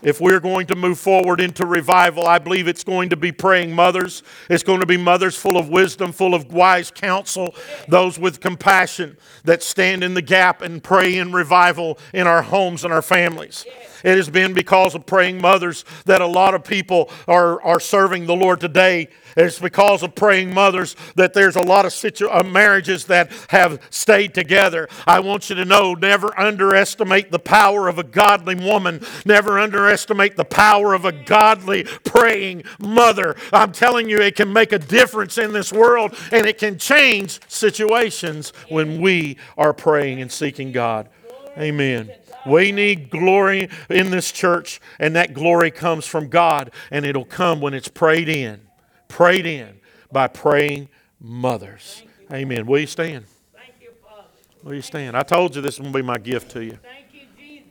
If 0.00 0.20
we're 0.20 0.40
going 0.40 0.68
to 0.68 0.76
move 0.76 0.98
forward 0.98 1.40
into 1.40 1.66
revival, 1.66 2.26
I 2.26 2.38
believe 2.38 2.68
it's 2.68 2.84
going 2.84 3.08
to 3.08 3.16
be 3.16 3.32
praying 3.32 3.74
mothers. 3.74 4.22
It's 4.48 4.62
going 4.62 4.78
to 4.78 4.86
be 4.86 4.96
mothers 4.96 5.36
full 5.36 5.56
of 5.56 5.68
wisdom, 5.68 6.12
full 6.12 6.34
of 6.34 6.52
wise 6.52 6.92
counsel, 6.92 7.54
those 7.88 8.16
with 8.16 8.38
compassion 8.38 9.16
that 9.42 9.62
stand 9.62 10.04
in 10.04 10.14
the 10.14 10.22
gap 10.22 10.62
and 10.62 10.82
pray 10.82 11.16
in 11.16 11.32
revival 11.32 11.98
in 12.14 12.28
our 12.28 12.42
homes 12.42 12.84
and 12.84 12.92
our 12.92 13.02
families. 13.02 13.66
It 14.04 14.16
has 14.16 14.30
been 14.30 14.54
because 14.54 14.94
of 14.94 15.04
praying 15.04 15.40
mothers 15.40 15.84
that 16.04 16.20
a 16.20 16.26
lot 16.26 16.54
of 16.54 16.62
people 16.62 17.10
are, 17.26 17.60
are 17.62 17.80
serving 17.80 18.26
the 18.26 18.36
Lord 18.36 18.60
today. 18.60 19.08
It's 19.38 19.60
because 19.60 20.02
of 20.02 20.16
praying 20.16 20.52
mothers 20.52 20.96
that 21.14 21.32
there's 21.32 21.54
a 21.54 21.62
lot 21.62 21.86
of 21.86 21.92
situ- 21.92 22.28
uh, 22.28 22.42
marriages 22.42 23.04
that 23.04 23.30
have 23.50 23.80
stayed 23.88 24.34
together. 24.34 24.88
I 25.06 25.20
want 25.20 25.48
you 25.48 25.54
to 25.54 25.64
know 25.64 25.94
never 25.94 26.36
underestimate 26.38 27.30
the 27.30 27.38
power 27.38 27.86
of 27.86 28.00
a 28.00 28.02
godly 28.02 28.56
woman, 28.56 29.00
never 29.24 29.60
underestimate 29.60 30.36
the 30.36 30.44
power 30.44 30.92
of 30.92 31.04
a 31.04 31.12
godly 31.12 31.84
praying 31.84 32.64
mother. 32.80 33.36
I'm 33.52 33.70
telling 33.70 34.08
you, 34.08 34.18
it 34.18 34.34
can 34.34 34.52
make 34.52 34.72
a 34.72 34.78
difference 34.78 35.38
in 35.38 35.52
this 35.52 35.72
world 35.72 36.16
and 36.32 36.44
it 36.44 36.58
can 36.58 36.76
change 36.76 37.40
situations 37.46 38.52
when 38.68 39.00
we 39.00 39.36
are 39.56 39.72
praying 39.72 40.20
and 40.20 40.32
seeking 40.32 40.72
God. 40.72 41.08
Amen. 41.56 42.10
We 42.44 42.72
need 42.72 43.08
glory 43.10 43.68
in 43.88 44.10
this 44.10 44.32
church, 44.32 44.80
and 44.98 45.14
that 45.16 45.34
glory 45.34 45.70
comes 45.70 46.06
from 46.06 46.28
God, 46.28 46.72
and 46.90 47.04
it'll 47.04 47.24
come 47.24 47.60
when 47.60 47.74
it's 47.74 47.88
prayed 47.88 48.28
in. 48.28 48.67
Prayed 49.08 49.46
in 49.46 49.80
by 50.12 50.28
praying 50.28 50.88
mothers. 51.20 52.02
Amen. 52.32 52.66
Will 52.66 52.80
you 52.80 52.86
stand? 52.86 53.24
Thank 53.54 53.74
you, 53.80 53.90
Father. 54.02 54.28
Will 54.62 54.74
you 54.74 54.82
stand? 54.82 55.16
I 55.16 55.22
told 55.22 55.56
you 55.56 55.62
this 55.62 55.80
will 55.80 55.90
be 55.90 56.02
my 56.02 56.18
gift 56.18 56.50
to 56.52 56.64
you. 56.64 56.78
Thank 56.82 57.06
you, 57.12 57.22
Jesus. 57.36 57.64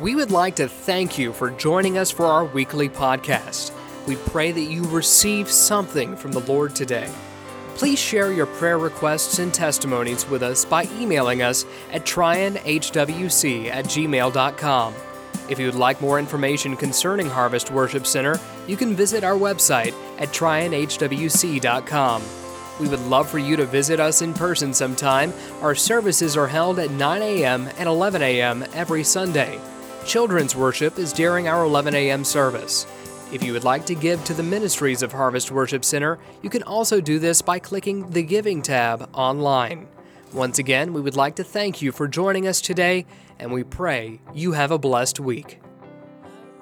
We 0.00 0.16
would 0.16 0.30
like 0.30 0.56
to 0.56 0.66
thank 0.68 1.18
you 1.18 1.32
for 1.32 1.50
joining 1.50 1.98
us 1.98 2.10
for 2.10 2.26
our 2.26 2.44
weekly 2.44 2.88
podcast. 2.88 3.70
We 4.06 4.16
pray 4.16 4.50
that 4.50 4.60
you 4.60 4.82
receive 4.84 5.48
something 5.48 6.16
from 6.16 6.32
the 6.32 6.40
Lord 6.40 6.74
today. 6.74 7.08
Please 7.74 7.98
share 7.98 8.32
your 8.32 8.46
prayer 8.46 8.78
requests 8.78 9.38
and 9.38 9.52
testimonies 9.52 10.28
with 10.28 10.42
us 10.42 10.64
by 10.64 10.84
emailing 10.98 11.42
us 11.42 11.64
at 11.90 12.04
trionhwc 12.04 13.66
at 13.68 13.84
gmail.com. 13.86 14.94
If 15.48 15.58
you 15.58 15.66
would 15.66 15.74
like 15.74 16.00
more 16.00 16.18
information 16.18 16.76
concerning 16.76 17.28
Harvest 17.28 17.70
Worship 17.70 18.06
Center, 18.06 18.38
you 18.66 18.76
can 18.76 18.94
visit 18.94 19.24
our 19.24 19.34
website 19.34 19.94
at 20.18 20.28
trionhwc.com. 20.28 22.22
We 22.80 22.88
would 22.88 23.00
love 23.00 23.28
for 23.28 23.38
you 23.38 23.56
to 23.56 23.66
visit 23.66 24.00
us 24.00 24.22
in 24.22 24.34
person 24.34 24.72
sometime. 24.72 25.32
Our 25.60 25.74
services 25.74 26.36
are 26.36 26.46
held 26.46 26.78
at 26.78 26.90
9 26.90 27.22
a.m. 27.22 27.68
and 27.76 27.88
11 27.88 28.22
a.m. 28.22 28.64
every 28.72 29.04
Sunday. 29.04 29.60
Children's 30.06 30.56
worship 30.56 30.98
is 30.98 31.12
during 31.12 31.48
our 31.48 31.64
11 31.64 31.94
a.m. 31.94 32.24
service. 32.24 32.86
If 33.32 33.42
you 33.42 33.54
would 33.54 33.64
like 33.64 33.86
to 33.86 33.94
give 33.94 34.22
to 34.24 34.34
the 34.34 34.42
ministries 34.42 35.02
of 35.02 35.10
Harvest 35.10 35.50
Worship 35.50 35.86
Center, 35.86 36.18
you 36.42 36.50
can 36.50 36.62
also 36.64 37.00
do 37.00 37.18
this 37.18 37.40
by 37.40 37.58
clicking 37.58 38.10
the 38.10 38.22
Giving 38.22 38.60
tab 38.60 39.08
online. 39.14 39.88
Once 40.34 40.58
again, 40.58 40.92
we 40.92 41.00
would 41.00 41.16
like 41.16 41.36
to 41.36 41.44
thank 41.44 41.80
you 41.80 41.92
for 41.92 42.06
joining 42.06 42.46
us 42.46 42.60
today, 42.60 43.06
and 43.38 43.50
we 43.50 43.64
pray 43.64 44.20
you 44.34 44.52
have 44.52 44.70
a 44.70 44.78
blessed 44.78 45.18
week. 45.18 45.60